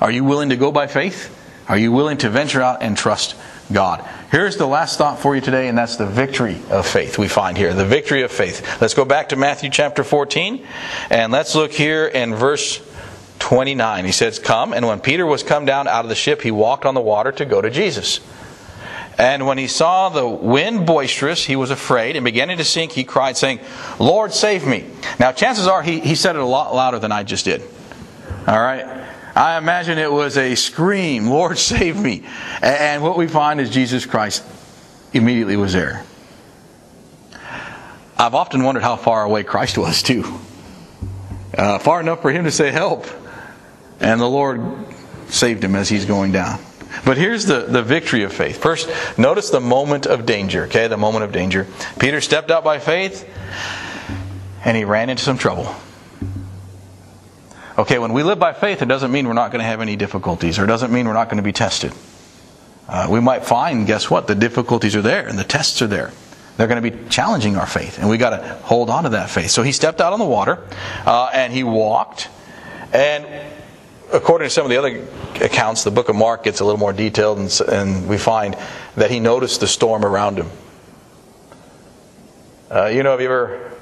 Are 0.00 0.10
you 0.10 0.22
willing 0.22 0.50
to 0.50 0.56
go 0.56 0.70
by 0.70 0.86
faith? 0.86 1.34
Are 1.68 1.78
you 1.78 1.90
willing 1.90 2.18
to 2.18 2.30
venture 2.30 2.62
out 2.62 2.82
and 2.82 2.96
trust 2.96 3.34
God? 3.72 4.08
Here's 4.30 4.56
the 4.56 4.66
last 4.66 4.98
thought 4.98 5.18
for 5.18 5.34
you 5.34 5.40
today, 5.40 5.68
and 5.68 5.76
that's 5.76 5.96
the 5.96 6.06
victory 6.06 6.56
of 6.70 6.86
faith 6.86 7.18
we 7.18 7.28
find 7.28 7.56
here. 7.56 7.72
The 7.74 7.84
victory 7.84 8.22
of 8.22 8.32
faith. 8.32 8.80
Let's 8.80 8.94
go 8.94 9.04
back 9.04 9.30
to 9.30 9.36
Matthew 9.36 9.70
chapter 9.70 10.04
14, 10.04 10.66
and 11.10 11.32
let's 11.32 11.54
look 11.54 11.72
here 11.72 12.06
in 12.06 12.34
verse 12.34 12.80
29. 13.38 14.04
He 14.04 14.12
says, 14.12 14.38
Come, 14.38 14.72
and 14.72 14.86
when 14.86 15.00
Peter 15.00 15.26
was 15.26 15.42
come 15.42 15.64
down 15.64 15.86
out 15.88 16.04
of 16.04 16.08
the 16.08 16.14
ship, 16.14 16.42
he 16.42 16.50
walked 16.50 16.84
on 16.84 16.94
the 16.94 17.00
water 17.00 17.32
to 17.32 17.44
go 17.44 17.60
to 17.60 17.70
Jesus. 17.70 18.20
And 19.18 19.46
when 19.46 19.58
he 19.58 19.66
saw 19.66 20.10
the 20.10 20.28
wind 20.28 20.86
boisterous, 20.86 21.44
he 21.44 21.56
was 21.56 21.72
afraid, 21.72 22.14
and 22.14 22.24
beginning 22.24 22.58
to 22.58 22.64
sink, 22.64 22.92
he 22.92 23.02
cried, 23.02 23.36
saying, 23.36 23.58
Lord, 23.98 24.32
save 24.32 24.64
me. 24.64 24.86
Now, 25.18 25.32
chances 25.32 25.66
are 25.66 25.82
he, 25.82 25.98
he 25.98 26.14
said 26.14 26.36
it 26.36 26.42
a 26.42 26.46
lot 26.46 26.72
louder 26.72 27.00
than 27.00 27.10
I 27.10 27.24
just 27.24 27.44
did. 27.44 27.62
All 28.46 28.60
right? 28.60 29.07
I 29.38 29.56
imagine 29.56 29.98
it 29.98 30.10
was 30.10 30.36
a 30.36 30.56
scream, 30.56 31.28
Lord, 31.28 31.58
save 31.58 31.96
me. 31.96 32.24
And 32.60 33.04
what 33.04 33.16
we 33.16 33.28
find 33.28 33.60
is 33.60 33.70
Jesus 33.70 34.04
Christ 34.04 34.44
immediately 35.12 35.56
was 35.56 35.72
there. 35.72 36.04
I've 38.18 38.34
often 38.34 38.64
wondered 38.64 38.82
how 38.82 38.96
far 38.96 39.22
away 39.22 39.44
Christ 39.44 39.78
was, 39.78 40.02
too. 40.02 40.40
Uh, 41.56 41.78
far 41.78 42.00
enough 42.00 42.20
for 42.20 42.32
him 42.32 42.46
to 42.46 42.50
say, 42.50 42.72
Help. 42.72 43.06
And 44.00 44.20
the 44.20 44.28
Lord 44.28 44.60
saved 45.28 45.62
him 45.62 45.76
as 45.76 45.88
he's 45.88 46.04
going 46.04 46.32
down. 46.32 46.58
But 47.04 47.16
here's 47.16 47.44
the, 47.44 47.60
the 47.60 47.82
victory 47.82 48.24
of 48.24 48.32
faith. 48.32 48.60
First, 48.60 48.90
notice 49.16 49.50
the 49.50 49.60
moment 49.60 50.06
of 50.06 50.26
danger, 50.26 50.64
okay? 50.64 50.88
The 50.88 50.96
moment 50.96 51.22
of 51.22 51.30
danger. 51.30 51.68
Peter 52.00 52.20
stepped 52.20 52.50
out 52.50 52.64
by 52.64 52.80
faith 52.80 53.28
and 54.64 54.76
he 54.76 54.84
ran 54.84 55.10
into 55.10 55.22
some 55.22 55.38
trouble. 55.38 55.76
Okay, 57.78 58.00
when 58.00 58.12
we 58.12 58.24
live 58.24 58.40
by 58.40 58.52
faith, 58.52 58.82
it 58.82 58.88
doesn't 58.88 59.12
mean 59.12 59.28
we're 59.28 59.34
not 59.34 59.52
going 59.52 59.60
to 59.60 59.66
have 59.66 59.80
any 59.80 59.94
difficulties, 59.94 60.58
or 60.58 60.64
it 60.64 60.66
doesn't 60.66 60.92
mean 60.92 61.06
we're 61.06 61.12
not 61.12 61.28
going 61.28 61.36
to 61.36 61.44
be 61.44 61.52
tested. 61.52 61.92
Uh, 62.88 63.06
we 63.08 63.20
might 63.20 63.44
find, 63.44 63.86
guess 63.86 64.10
what? 64.10 64.26
The 64.26 64.34
difficulties 64.34 64.96
are 64.96 65.02
there 65.02 65.28
and 65.28 65.38
the 65.38 65.44
tests 65.44 65.80
are 65.80 65.86
there. 65.86 66.10
They're 66.56 66.66
going 66.66 66.82
to 66.82 66.90
be 66.90 67.08
challenging 67.08 67.56
our 67.56 67.68
faith, 67.68 68.00
and 68.00 68.08
we 68.08 68.18
got 68.18 68.30
to 68.30 68.38
hold 68.64 68.90
on 68.90 69.04
to 69.04 69.10
that 69.10 69.30
faith. 69.30 69.50
So 69.50 69.62
he 69.62 69.70
stepped 69.70 70.00
out 70.00 70.12
on 70.12 70.18
the 70.18 70.24
water, 70.24 70.58
uh, 71.06 71.30
and 71.32 71.52
he 71.52 71.62
walked, 71.62 72.28
and 72.92 73.24
according 74.12 74.46
to 74.46 74.50
some 74.50 74.64
of 74.64 74.70
the 74.70 74.76
other 74.78 75.06
accounts, 75.40 75.84
the 75.84 75.92
book 75.92 76.08
of 76.08 76.16
Mark 76.16 76.42
gets 76.42 76.58
a 76.58 76.64
little 76.64 76.80
more 76.80 76.92
detailed, 76.92 77.38
and, 77.38 77.60
and 77.68 78.08
we 78.08 78.18
find 78.18 78.56
that 78.96 79.12
he 79.12 79.20
noticed 79.20 79.60
the 79.60 79.68
storm 79.68 80.04
around 80.04 80.36
him. 80.36 80.50
Uh, 82.72 82.86
you 82.86 83.04
know, 83.04 83.12
have 83.12 83.20
you 83.20 83.26
ever? 83.26 83.72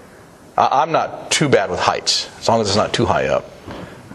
I'm 0.59 0.93
not 0.93 1.31
too 1.31 1.49
bad 1.49 1.71
with 1.71 1.81
heights, 1.81 2.29
as 2.39 2.49
long 2.49 2.61
as 2.61 2.67
it's 2.67 2.77
not 2.77 2.93
too 2.93 3.07
high 3.07 3.29
up. 3.29 3.47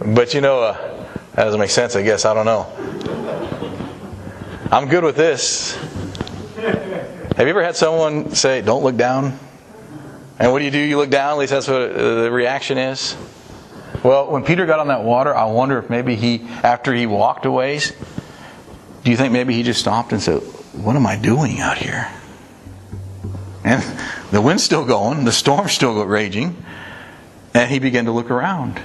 But 0.04 0.34
you 0.34 0.42
know, 0.42 0.62
uh, 0.62 1.08
that 1.36 1.44
doesn't 1.44 1.60
make 1.60 1.70
sense, 1.70 1.96
I 1.96 2.02
guess. 2.02 2.26
I 2.26 2.34
don't 2.34 2.46
know. 2.46 2.66
I'm 4.72 4.88
good 4.88 5.04
with 5.04 5.16
this. 5.16 5.76
Have 6.56 7.48
you 7.48 7.50
ever 7.50 7.64
had 7.64 7.76
someone 7.76 8.34
say, 8.34 8.62
Don't 8.62 8.84
look 8.84 8.98
down? 8.98 9.38
And 10.40 10.52
what 10.52 10.60
do 10.60 10.66
you 10.66 10.72
do? 10.72 10.80
You 10.80 10.98
look 10.98 11.12
down, 11.12 11.34
at 11.34 11.38
least 11.38 11.52
that's 11.52 11.68
what 11.68 11.92
uh, 11.92 12.24
the 12.24 12.32
reaction 12.32 12.80
is. 12.80 13.16
Well, 14.04 14.32
when 14.32 14.44
Peter 14.44 14.66
got 14.66 14.80
on 14.80 14.88
that 14.88 15.04
water, 15.04 15.36
I 15.36 15.46
wonder 15.46 15.78
if 15.78 15.90
maybe 15.90 16.16
he, 16.16 16.48
after 16.64 16.94
he 16.96 17.06
walked 17.06 17.46
a 17.46 17.52
ways, 17.52 17.94
do 19.04 19.12
you 19.12 19.18
think 19.18 19.32
maybe 19.34 19.54
he 19.54 19.62
just 19.62 19.80
stopped 19.80 20.14
and 20.14 20.22
said, 20.22 20.42
What 20.74 20.96
am 20.96 21.06
I 21.06 21.16
doing 21.16 21.60
out 21.60 21.78
here? 21.78 22.12
And 23.64 23.84
the 24.32 24.42
wind's 24.42 24.64
still 24.64 24.84
going, 24.84 25.26
the 25.26 25.32
storm's 25.32 25.74
still 25.74 26.04
raging, 26.06 26.66
and 27.54 27.70
he 27.70 27.78
began 27.78 28.06
to 28.06 28.12
look 28.12 28.32
around. 28.32 28.82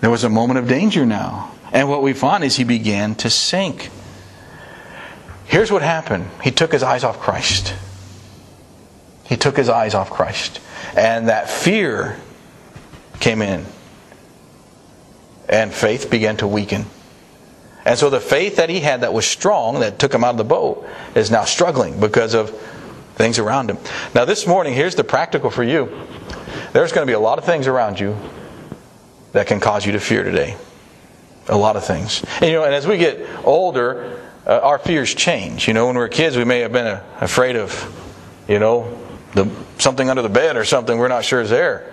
There 0.00 0.10
was 0.10 0.24
a 0.24 0.28
moment 0.28 0.58
of 0.58 0.68
danger 0.68 1.06
now. 1.06 1.52
And 1.72 1.88
what 1.88 2.02
we 2.02 2.12
find 2.12 2.44
is 2.44 2.56
he 2.56 2.64
began 2.64 3.14
to 3.16 3.30
sink. 3.30 3.90
Here's 5.46 5.70
what 5.70 5.82
happened 5.82 6.28
he 6.42 6.50
took 6.50 6.72
his 6.72 6.82
eyes 6.82 7.04
off 7.04 7.20
Christ. 7.20 7.74
He 9.24 9.36
took 9.36 9.56
his 9.56 9.68
eyes 9.68 9.94
off 9.94 10.10
Christ. 10.10 10.60
And 10.96 11.28
that 11.28 11.50
fear 11.50 12.18
came 13.20 13.42
in. 13.42 13.64
And 15.48 15.72
faith 15.72 16.10
began 16.10 16.36
to 16.38 16.46
weaken. 16.46 16.86
And 17.84 17.98
so 17.98 18.10
the 18.10 18.20
faith 18.20 18.56
that 18.56 18.68
he 18.68 18.80
had 18.80 19.02
that 19.02 19.12
was 19.12 19.26
strong, 19.26 19.80
that 19.80 19.98
took 19.98 20.12
him 20.12 20.24
out 20.24 20.30
of 20.30 20.38
the 20.38 20.44
boat, 20.44 20.86
is 21.14 21.30
now 21.30 21.44
struggling 21.44 22.00
because 22.00 22.34
of 22.34 22.50
things 23.14 23.38
around 23.38 23.70
him. 23.70 23.78
Now, 24.14 24.24
this 24.24 24.46
morning, 24.46 24.74
here's 24.74 24.96
the 24.96 25.04
practical 25.04 25.50
for 25.50 25.62
you. 25.62 25.88
There's 26.72 26.92
going 26.92 27.06
to 27.06 27.10
be 27.10 27.14
a 27.14 27.20
lot 27.20 27.38
of 27.38 27.44
things 27.44 27.68
around 27.68 28.00
you 28.00 28.16
that 29.36 29.46
can 29.46 29.60
cause 29.60 29.84
you 29.84 29.92
to 29.92 30.00
fear 30.00 30.24
today. 30.24 30.56
A 31.48 31.56
lot 31.56 31.76
of 31.76 31.84
things. 31.84 32.24
And, 32.40 32.46
you 32.46 32.52
know, 32.52 32.64
and 32.64 32.74
as 32.74 32.86
we 32.86 32.96
get 32.96 33.20
older, 33.44 34.18
uh, 34.46 34.60
our 34.62 34.78
fears 34.78 35.14
change. 35.14 35.68
You 35.68 35.74
know, 35.74 35.86
when 35.86 35.94
we 35.94 36.00
were 36.00 36.08
kids, 36.08 36.38
we 36.38 36.44
may 36.44 36.60
have 36.60 36.72
been 36.72 36.86
uh, 36.86 37.04
afraid 37.20 37.54
of, 37.56 37.70
you 38.48 38.58
know, 38.58 38.98
the, 39.34 39.46
something 39.76 40.08
under 40.08 40.22
the 40.22 40.30
bed 40.30 40.56
or 40.56 40.64
something 40.64 40.96
we're 40.96 41.08
not 41.08 41.22
sure 41.22 41.42
is 41.42 41.50
there. 41.50 41.92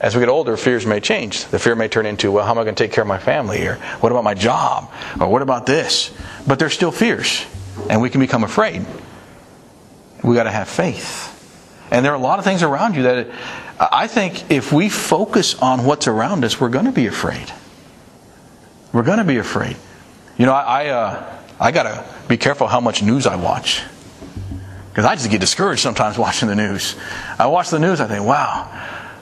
As 0.00 0.16
we 0.16 0.20
get 0.20 0.28
older, 0.28 0.56
fears 0.56 0.84
may 0.84 0.98
change. 0.98 1.44
The 1.46 1.60
fear 1.60 1.76
may 1.76 1.86
turn 1.86 2.04
into, 2.04 2.32
well, 2.32 2.44
how 2.44 2.50
am 2.50 2.58
I 2.58 2.64
going 2.64 2.74
to 2.74 2.82
take 2.82 2.92
care 2.92 3.02
of 3.02 3.08
my 3.08 3.20
family? 3.20 3.64
Or 3.64 3.76
what 4.00 4.10
about 4.10 4.24
my 4.24 4.34
job? 4.34 4.92
Or 5.20 5.28
what 5.28 5.42
about 5.42 5.66
this? 5.66 6.12
But 6.48 6.58
they're 6.58 6.68
still 6.68 6.90
fears. 6.90 7.46
And 7.88 8.02
we 8.02 8.10
can 8.10 8.20
become 8.20 8.42
afraid. 8.42 8.84
We 10.24 10.34
got 10.34 10.44
to 10.44 10.50
have 10.50 10.68
faith. 10.68 11.32
And 11.92 12.04
there 12.04 12.10
are 12.10 12.16
a 12.16 12.20
lot 12.20 12.40
of 12.40 12.44
things 12.44 12.64
around 12.64 12.96
you 12.96 13.04
that 13.04 13.28
I 13.78 14.06
think 14.06 14.50
if 14.50 14.72
we 14.72 14.88
focus 14.88 15.54
on 15.60 15.84
what's 15.84 16.06
around 16.06 16.44
us, 16.44 16.60
we're 16.60 16.70
going 16.70 16.86
to 16.86 16.92
be 16.92 17.06
afraid. 17.06 17.52
We're 18.92 19.02
going 19.02 19.18
to 19.18 19.24
be 19.24 19.36
afraid. 19.36 19.76
You 20.38 20.46
know, 20.46 20.52
I, 20.52 20.84
I, 20.84 20.88
uh, 20.88 21.38
I 21.60 21.70
got 21.72 21.82
to 21.82 22.04
be 22.28 22.36
careful 22.36 22.66
how 22.66 22.80
much 22.80 23.02
news 23.02 23.26
I 23.26 23.36
watch. 23.36 23.82
Because 24.88 25.04
I 25.04 25.14
just 25.14 25.30
get 25.30 25.40
discouraged 25.40 25.82
sometimes 25.82 26.16
watching 26.18 26.48
the 26.48 26.56
news. 26.56 26.96
I 27.38 27.46
watch 27.48 27.68
the 27.68 27.78
news, 27.78 28.00
I 28.00 28.06
think, 28.06 28.24
wow, 28.24 28.70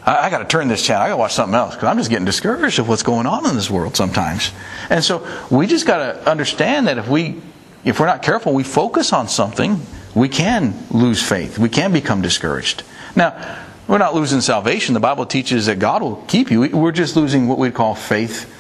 I, 0.05 0.27
I 0.27 0.31
got 0.31 0.39
to 0.39 0.45
turn 0.45 0.69
this 0.69 0.85
channel. 0.87 1.03
I 1.03 1.09
got 1.09 1.15
to 1.15 1.19
watch 1.19 1.35
something 1.35 1.55
else 1.55 1.75
because 1.75 1.89
I'm 1.89 1.99
just 1.99 2.11
getting 2.11 2.25
discouraged 2.25 2.79
of 2.79 2.89
what's 2.89 3.03
going 3.03 3.27
on 3.27 3.49
in 3.49 3.57
this 3.57 3.69
world 3.69 3.97
sometimes. 3.97 4.53
And 4.91 5.03
so 5.03 5.27
we 5.51 5.67
just 5.67 5.87
got 5.87 5.99
to 5.99 6.31
understand 6.31 6.87
that 6.87 6.99
if 6.99 7.09
we, 7.09 7.41
if 7.85 7.99
we're 7.99 8.07
not 8.07 8.23
careful, 8.23 8.55
we 8.55 8.63
focus 8.63 9.13
on 9.13 9.27
something, 9.29 9.81
we 10.15 10.29
can 10.29 10.75
lose 10.91 11.21
faith. 11.21 11.59
We 11.59 11.69
can 11.69 11.93
become 11.93 12.23
discouraged. 12.23 12.85
Now, 13.17 13.65
we're 13.87 13.99
not 13.99 14.15
losing 14.15 14.41
salvation. 14.41 14.95
The 14.95 15.01
Bible 15.01 15.27
teaches 15.27 15.67
that 15.67 15.79
God 15.79 16.03
will 16.03 16.17
keep 16.29 16.51
you. 16.51 16.69
We're 16.69 16.93
just 16.93 17.17
losing 17.17 17.49
what 17.49 17.59
we 17.59 17.71
call 17.71 17.95
faith 17.95 18.51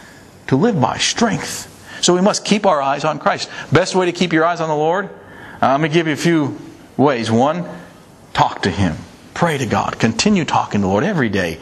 to 0.48 0.56
live 0.56 0.80
by, 0.80 0.98
strength. 0.98 1.70
So 2.02 2.14
we 2.14 2.20
must 2.20 2.44
keep 2.44 2.66
our 2.66 2.82
eyes 2.82 3.04
on 3.04 3.18
Christ. 3.18 3.50
Best 3.72 3.94
way 3.94 4.06
to 4.06 4.12
keep 4.12 4.32
your 4.32 4.44
eyes 4.44 4.60
on 4.60 4.68
the 4.68 4.76
Lord? 4.76 5.08
I'm 5.62 5.80
going 5.80 5.90
to 5.90 5.94
give 5.94 6.06
you 6.06 6.12
a 6.12 6.16
few 6.16 6.58
ways. 6.96 7.30
One, 7.30 7.66
talk 8.34 8.62
to 8.62 8.70
Him. 8.70 8.96
Pray 9.32 9.56
to 9.56 9.66
God. 9.66 9.98
Continue 9.98 10.44
talking 10.44 10.82
to 10.82 10.86
the 10.86 10.90
Lord 10.90 11.04
every 11.04 11.30
day. 11.30 11.58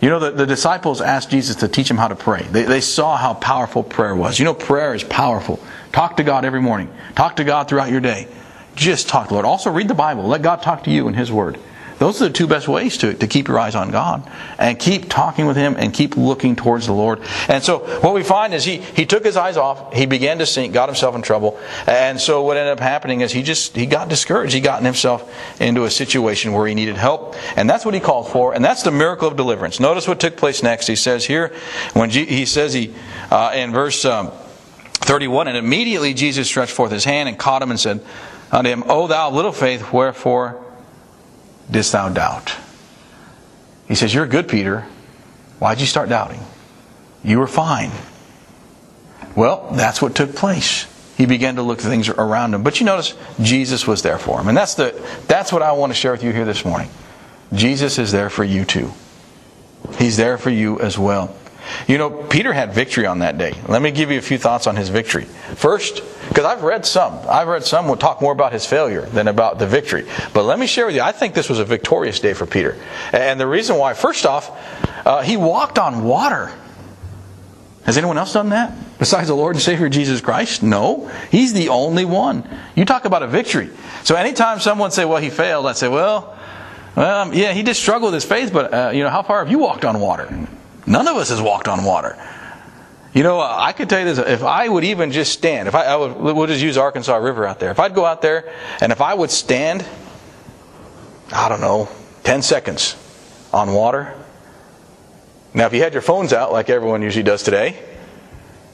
You 0.00 0.10
know, 0.10 0.20
the, 0.20 0.30
the 0.30 0.46
disciples 0.46 1.00
asked 1.00 1.30
Jesus 1.30 1.56
to 1.56 1.68
teach 1.68 1.88
them 1.88 1.96
how 1.96 2.06
to 2.06 2.14
pray. 2.14 2.42
They, 2.42 2.62
they 2.62 2.80
saw 2.80 3.16
how 3.16 3.34
powerful 3.34 3.82
prayer 3.82 4.14
was. 4.14 4.38
You 4.38 4.44
know, 4.44 4.54
prayer 4.54 4.94
is 4.94 5.02
powerful. 5.02 5.58
Talk 5.90 6.18
to 6.18 6.22
God 6.22 6.44
every 6.44 6.60
morning. 6.60 6.88
Talk 7.16 7.36
to 7.36 7.44
God 7.44 7.68
throughout 7.68 7.90
your 7.90 8.00
day. 8.00 8.28
Just 8.76 9.08
talk 9.08 9.24
to 9.24 9.28
the 9.30 9.34
Lord. 9.34 9.44
Also, 9.44 9.72
read 9.72 9.88
the 9.88 9.94
Bible. 9.94 10.22
Let 10.22 10.42
God 10.42 10.62
talk 10.62 10.84
to 10.84 10.90
you 10.90 11.08
in 11.08 11.14
His 11.14 11.32
Word. 11.32 11.58
Those 11.98 12.22
are 12.22 12.28
the 12.28 12.34
two 12.34 12.46
best 12.46 12.68
ways 12.68 12.96
to, 12.98 13.12
to 13.14 13.26
keep 13.26 13.48
your 13.48 13.58
eyes 13.58 13.74
on 13.74 13.90
God 13.90 14.28
and 14.56 14.78
keep 14.78 15.08
talking 15.08 15.46
with 15.46 15.56
Him 15.56 15.74
and 15.76 15.92
keep 15.92 16.16
looking 16.16 16.54
towards 16.54 16.86
the 16.86 16.92
Lord. 16.92 17.20
And 17.48 17.62
so 17.62 17.78
what 18.00 18.14
we 18.14 18.22
find 18.22 18.54
is 18.54 18.64
he, 18.64 18.76
he 18.78 19.04
took 19.04 19.24
his 19.24 19.36
eyes 19.36 19.56
off, 19.56 19.92
he 19.92 20.06
began 20.06 20.38
to 20.38 20.46
sink, 20.46 20.72
got 20.72 20.88
himself 20.88 21.16
in 21.16 21.22
trouble. 21.22 21.58
And 21.86 22.20
so 22.20 22.42
what 22.42 22.56
ended 22.56 22.72
up 22.72 22.80
happening 22.80 23.22
is 23.22 23.32
he 23.32 23.42
just, 23.42 23.74
he 23.74 23.86
got 23.86 24.08
discouraged. 24.08 24.54
He 24.54 24.60
got 24.60 24.82
himself 24.82 25.60
into 25.60 25.84
a 25.84 25.90
situation 25.90 26.52
where 26.52 26.66
he 26.68 26.74
needed 26.74 26.96
help. 26.96 27.34
And 27.56 27.68
that's 27.68 27.84
what 27.84 27.94
he 27.94 28.00
called 28.00 28.28
for. 28.28 28.54
And 28.54 28.64
that's 28.64 28.84
the 28.84 28.92
miracle 28.92 29.26
of 29.26 29.36
deliverance. 29.36 29.80
Notice 29.80 30.06
what 30.06 30.20
took 30.20 30.36
place 30.36 30.62
next. 30.62 30.86
He 30.86 30.96
says 30.96 31.24
here, 31.24 31.52
when 31.94 32.10
G, 32.10 32.24
he 32.24 32.46
says 32.46 32.72
he, 32.74 32.94
uh, 33.30 33.52
in 33.54 33.72
verse 33.72 34.04
um, 34.04 34.30
31, 34.94 35.48
and 35.48 35.56
immediately 35.56 36.14
Jesus 36.14 36.46
stretched 36.46 36.72
forth 36.72 36.92
his 36.92 37.04
hand 37.04 37.28
and 37.28 37.36
caught 37.36 37.60
him 37.60 37.70
and 37.70 37.80
said 37.80 38.04
unto 38.52 38.70
him, 38.70 38.84
O 38.86 39.08
thou 39.08 39.30
little 39.30 39.52
faith, 39.52 39.92
wherefore 39.92 40.64
didst 41.70 41.92
thou 41.92 42.08
doubt? 42.08 42.56
He 43.86 43.94
says, 43.94 44.12
You're 44.14 44.26
good, 44.26 44.48
Peter. 44.48 44.86
Why'd 45.58 45.80
you 45.80 45.86
start 45.86 46.08
doubting? 46.08 46.40
You 47.24 47.38
were 47.38 47.46
fine. 47.46 47.90
Well, 49.34 49.70
that's 49.72 50.00
what 50.00 50.14
took 50.14 50.34
place. 50.34 50.86
He 51.16 51.26
began 51.26 51.56
to 51.56 51.62
look 51.62 51.78
at 51.78 51.84
things 51.84 52.08
around 52.08 52.54
him. 52.54 52.62
But 52.62 52.78
you 52.78 52.86
notice, 52.86 53.14
Jesus 53.40 53.86
was 53.86 54.02
there 54.02 54.18
for 54.18 54.40
him. 54.40 54.48
And 54.48 54.56
that's, 54.56 54.74
the, 54.74 54.94
that's 55.26 55.52
what 55.52 55.62
I 55.62 55.72
want 55.72 55.90
to 55.90 55.94
share 55.94 56.12
with 56.12 56.22
you 56.22 56.32
here 56.32 56.44
this 56.44 56.64
morning. 56.64 56.88
Jesus 57.52 57.98
is 57.98 58.12
there 58.12 58.30
for 58.30 58.44
you 58.44 58.64
too. 58.64 58.92
He's 59.96 60.16
there 60.16 60.38
for 60.38 60.50
you 60.50 60.78
as 60.80 60.98
well. 60.98 61.34
You 61.86 61.98
know, 61.98 62.10
Peter 62.10 62.52
had 62.52 62.72
victory 62.72 63.06
on 63.06 63.20
that 63.20 63.38
day. 63.38 63.54
Let 63.66 63.82
me 63.82 63.90
give 63.90 64.10
you 64.10 64.18
a 64.18 64.22
few 64.22 64.38
thoughts 64.38 64.66
on 64.66 64.76
his 64.76 64.88
victory. 64.88 65.24
First, 65.24 66.02
because 66.28 66.44
I've 66.44 66.62
read 66.62 66.84
some. 66.84 67.18
I've 67.28 67.48
read 67.48 67.64
some 67.64 67.88
will 67.88 67.96
talk 67.96 68.20
more 68.20 68.32
about 68.32 68.52
his 68.52 68.66
failure 68.66 69.02
than 69.02 69.28
about 69.28 69.58
the 69.58 69.66
victory. 69.66 70.06
But 70.32 70.44
let 70.44 70.58
me 70.58 70.66
share 70.66 70.86
with 70.86 70.94
you, 70.94 71.02
I 71.02 71.12
think 71.12 71.34
this 71.34 71.48
was 71.48 71.58
a 71.58 71.64
victorious 71.64 72.20
day 72.20 72.34
for 72.34 72.46
Peter. 72.46 72.76
And 73.12 73.40
the 73.40 73.46
reason 73.46 73.76
why, 73.76 73.94
first 73.94 74.26
off, 74.26 74.50
uh, 75.06 75.22
he 75.22 75.36
walked 75.36 75.78
on 75.78 76.04
water. 76.04 76.52
Has 77.84 77.96
anyone 77.96 78.18
else 78.18 78.34
done 78.34 78.50
that? 78.50 78.72
Besides 78.98 79.28
the 79.28 79.34
Lord 79.34 79.56
and 79.56 79.62
Savior 79.62 79.88
Jesus 79.88 80.20
Christ? 80.20 80.62
No. 80.62 81.10
He's 81.30 81.54
the 81.54 81.70
only 81.70 82.04
one. 82.04 82.46
You 82.74 82.84
talk 82.84 83.06
about 83.06 83.22
a 83.22 83.26
victory. 83.26 83.70
So 84.04 84.14
anytime 84.14 84.60
someone 84.60 84.90
say, 84.90 85.04
well, 85.06 85.22
he 85.22 85.30
failed, 85.30 85.66
I 85.66 85.72
say, 85.72 85.88
well, 85.88 86.36
well, 86.96 87.32
yeah, 87.32 87.52
he 87.52 87.62
did 87.62 87.76
struggle 87.76 88.08
with 88.08 88.14
his 88.14 88.24
faith, 88.24 88.52
but, 88.52 88.74
uh, 88.74 88.90
you 88.92 89.04
know, 89.04 89.08
how 89.08 89.22
far 89.22 89.38
have 89.38 89.50
you 89.50 89.58
walked 89.58 89.84
on 89.84 90.00
water? 90.00 90.48
None 90.88 91.06
of 91.06 91.16
us 91.16 91.28
has 91.28 91.40
walked 91.40 91.68
on 91.68 91.84
water. 91.84 92.16
You 93.12 93.22
know, 93.22 93.40
uh, 93.40 93.56
I 93.58 93.72
could 93.72 93.90
tell 93.90 93.98
you 93.98 94.06
this: 94.06 94.18
if 94.18 94.42
I 94.42 94.66
would 94.66 94.84
even 94.84 95.12
just 95.12 95.32
stand, 95.32 95.68
if 95.68 95.74
I, 95.74 95.84
I 95.84 95.96
would, 95.96 96.16
we'll 96.16 96.46
just 96.46 96.62
use 96.62 96.78
Arkansas 96.78 97.16
River 97.16 97.46
out 97.46 97.60
there. 97.60 97.70
If 97.70 97.78
I'd 97.78 97.94
go 97.94 98.06
out 98.06 98.22
there 98.22 98.50
and 98.80 98.90
if 98.90 99.02
I 99.02 99.12
would 99.12 99.30
stand, 99.30 99.84
I 101.30 101.50
don't 101.50 101.60
know, 101.60 101.90
ten 102.24 102.40
seconds 102.40 102.96
on 103.52 103.74
water. 103.74 104.14
Now, 105.52 105.66
if 105.66 105.74
you 105.74 105.82
had 105.82 105.92
your 105.92 106.02
phones 106.02 106.32
out 106.32 106.52
like 106.52 106.70
everyone 106.70 107.02
usually 107.02 107.22
does 107.22 107.42
today, 107.42 107.78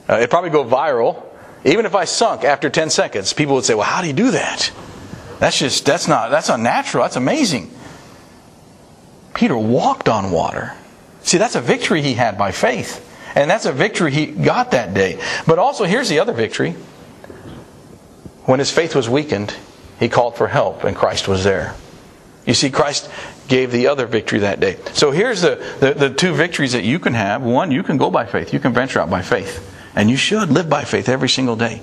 uh, 0.08 0.18
it'd 0.18 0.30
probably 0.30 0.50
go 0.50 0.64
viral. 0.64 1.20
Even 1.64 1.84
if 1.84 1.96
I 1.96 2.04
sunk 2.04 2.44
after 2.44 2.70
ten 2.70 2.90
seconds, 2.90 3.32
people 3.32 3.56
would 3.56 3.64
say, 3.64 3.74
"Well, 3.74 3.86
how 3.86 4.02
do 4.02 4.06
you 4.06 4.12
do 4.12 4.30
that? 4.32 4.70
That's 5.40 5.58
just 5.58 5.84
that's 5.84 6.06
not 6.06 6.30
that's 6.30 6.48
unnatural. 6.48 7.02
That's 7.02 7.16
amazing." 7.16 7.72
Peter 9.34 9.56
walked 9.56 10.08
on 10.08 10.30
water. 10.30 10.74
See, 11.24 11.38
that's 11.38 11.54
a 11.54 11.60
victory 11.60 12.02
he 12.02 12.14
had 12.14 12.38
by 12.38 12.52
faith. 12.52 13.10
And 13.34 13.50
that's 13.50 13.66
a 13.66 13.72
victory 13.72 14.12
he 14.12 14.26
got 14.26 14.70
that 14.70 14.94
day. 14.94 15.20
But 15.46 15.58
also, 15.58 15.84
here's 15.84 16.08
the 16.08 16.20
other 16.20 16.32
victory. 16.32 16.72
When 18.44 18.58
his 18.58 18.70
faith 18.70 18.94
was 18.94 19.08
weakened, 19.08 19.56
he 19.98 20.08
called 20.08 20.36
for 20.36 20.46
help, 20.46 20.84
and 20.84 20.94
Christ 20.94 21.26
was 21.26 21.42
there. 21.42 21.74
You 22.46 22.52
see, 22.52 22.70
Christ 22.70 23.10
gave 23.48 23.72
the 23.72 23.88
other 23.88 24.06
victory 24.06 24.40
that 24.40 24.60
day. 24.60 24.76
So 24.92 25.10
here's 25.10 25.40
the, 25.40 25.56
the, 25.80 25.94
the, 25.94 26.14
two 26.14 26.34
victories 26.34 26.72
that 26.72 26.84
you 26.84 26.98
can 26.98 27.14
have. 27.14 27.42
One, 27.42 27.70
you 27.70 27.82
can 27.82 27.96
go 27.96 28.10
by 28.10 28.26
faith. 28.26 28.52
You 28.52 28.60
can 28.60 28.74
venture 28.74 29.00
out 29.00 29.08
by 29.08 29.22
faith. 29.22 29.70
And 29.96 30.10
you 30.10 30.16
should 30.16 30.50
live 30.50 30.68
by 30.68 30.84
faith 30.84 31.08
every 31.08 31.30
single 31.30 31.56
day. 31.56 31.80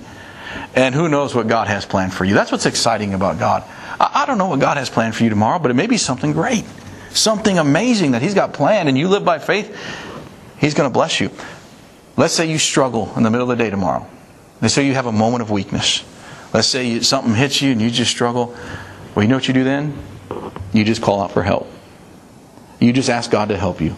And 0.76 0.94
who 0.94 1.10
knows 1.10 1.34
what 1.34 1.48
God 1.48 1.68
has 1.68 1.86
planned 1.86 2.14
for 2.14 2.26
you. 2.26 2.36
That's 2.36 2.52
what's 2.52 2.68
exciting 2.68 3.16
about 3.16 3.40
God. 3.40 3.64
I, 4.00 4.24
I 4.24 4.26
don't 4.28 4.38
know 4.38 4.50
what 4.50 4.60
God 4.60 4.78
has 4.78 4.90
planned 4.90 5.16
for 5.16 5.24
you 5.24 5.30
tomorrow, 5.32 5.58
but 5.58 5.72
it 5.72 5.76
may 5.76 5.88
be 5.88 5.98
something 5.98 6.32
great 6.32 6.66
something 7.14 7.58
amazing 7.58 8.12
that 8.12 8.22
He's 8.22 8.34
got 8.34 8.54
planned 8.54 8.90
and 8.90 8.98
you 8.98 9.08
live 9.08 9.26
by 9.26 9.40
faith, 9.40 9.76
He's 10.60 10.74
going 10.74 10.90
to 10.90 10.94
bless 10.94 11.20
you. 11.20 11.32
Let's 12.18 12.34
say 12.34 12.50
you 12.50 12.58
struggle 12.58 13.12
in 13.16 13.24
the 13.24 13.30
middle 13.30 13.50
of 13.50 13.58
the 13.58 13.64
day 13.64 13.70
tomorrow. 13.70 14.08
Let's 14.62 14.74
say 14.74 14.86
you 14.86 14.94
have 14.94 15.08
a 15.08 15.12
moment 15.12 15.42
of 15.42 15.50
weakness. 15.50 16.04
Let's 16.54 16.68
say 16.68 16.88
you, 16.88 17.02
something 17.02 17.34
hits 17.34 17.62
you 17.62 17.72
and 17.72 17.82
you 17.82 17.90
just 17.90 18.12
struggle. 18.12 18.56
Well, 19.16 19.24
you 19.24 19.30
know 19.30 19.38
what 19.38 19.48
you 19.48 19.54
do 19.54 19.64
then? 19.64 19.98
You 20.74 20.84
just 20.84 21.02
call 21.02 21.22
out 21.22 21.32
for 21.32 21.42
help. 21.42 21.68
You 22.80 22.94
just 22.94 23.10
ask 23.10 23.32
God 23.32 23.50
to 23.50 23.58
help 23.58 23.82
you. 23.82 23.96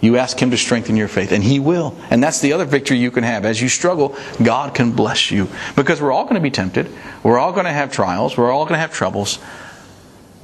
You 0.00 0.18
ask 0.18 0.38
Him 0.38 0.50
to 0.50 0.58
strengthen 0.58 0.96
your 0.96 1.08
faith, 1.08 1.32
and 1.32 1.42
He 1.42 1.58
will. 1.58 1.96
And 2.10 2.22
that's 2.22 2.40
the 2.40 2.52
other 2.52 2.66
victory 2.66 2.98
you 2.98 3.10
can 3.10 3.24
have. 3.24 3.46
As 3.46 3.62
you 3.62 3.70
struggle, 3.70 4.14
God 4.42 4.74
can 4.74 4.92
bless 4.92 5.30
you. 5.30 5.48
Because 5.76 6.02
we're 6.02 6.12
all 6.12 6.24
going 6.24 6.34
to 6.34 6.40
be 6.40 6.50
tempted. 6.50 6.90
We're 7.22 7.38
all 7.38 7.52
going 7.52 7.64
to 7.64 7.72
have 7.72 7.90
trials. 7.90 8.36
We're 8.36 8.52
all 8.52 8.64
going 8.64 8.74
to 8.74 8.80
have 8.80 8.92
troubles. 8.92 9.38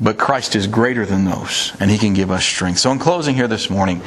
But 0.01 0.17
Christ 0.17 0.57
is 0.57 0.67
greater 0.67 1.05
than 1.05 1.27
those, 1.27 1.75
and 1.79 1.91
He 1.91 1.99
can 1.99 2.15
give 2.15 2.31
us 2.31 2.43
strength. 2.43 2.79
So, 2.79 2.91
in 2.91 2.99
closing 2.99 3.35
here 3.35 3.49
this 3.49 3.69
morning, 3.69 4.01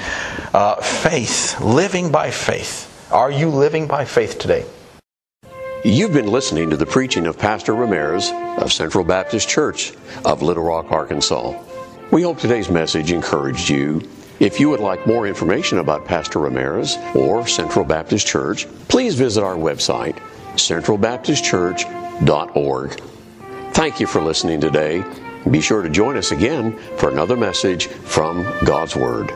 uh, 0.53 0.77
faith, 0.77 1.61
living 1.61 2.11
by 2.11 2.31
faith. 2.31 2.89
Are 3.11 3.29
you 3.29 3.49
living 3.49 3.85
by 3.85 4.05
faith 4.05 4.39
today? 4.39 4.65
You've 5.85 6.13
been 6.13 6.31
listening 6.31 6.71
to 6.71 6.77
the 6.77 6.87
preaching 6.87 7.27
of 7.27 7.37
Pastor 7.37 7.75
Ramirez 7.75 8.31
of 8.57 8.73
Central 8.73 9.03
Baptist 9.03 9.47
Church 9.47 9.93
of 10.25 10.41
Little 10.41 10.63
Rock, 10.63 10.91
Arkansas. 10.91 11.53
We 12.09 12.23
hope 12.23 12.39
today's 12.39 12.69
message 12.69 13.11
encouraged 13.11 13.69
you. 13.69 14.01
If 14.39 14.59
you 14.59 14.69
would 14.69 14.79
like 14.79 15.05
more 15.05 15.27
information 15.27 15.77
about 15.77 16.05
Pastor 16.05 16.39
Ramirez 16.39 16.97
or 17.13 17.45
Central 17.45 17.85
Baptist 17.85 18.25
Church, 18.25 18.65
please 18.87 19.13
visit 19.13 19.43
our 19.43 19.55
website, 19.55 20.17
centralbaptistchurch.org. 20.55 23.01
Thank 23.73 23.99
you 23.99 24.07
for 24.07 24.21
listening 24.21 24.61
today 24.61 25.03
be 25.49 25.61
sure 25.61 25.81
to 25.81 25.89
join 25.89 26.17
us 26.17 26.31
again 26.31 26.77
for 26.97 27.09
another 27.09 27.35
message 27.35 27.87
from 27.87 28.43
God's 28.65 28.95
Word. 28.95 29.31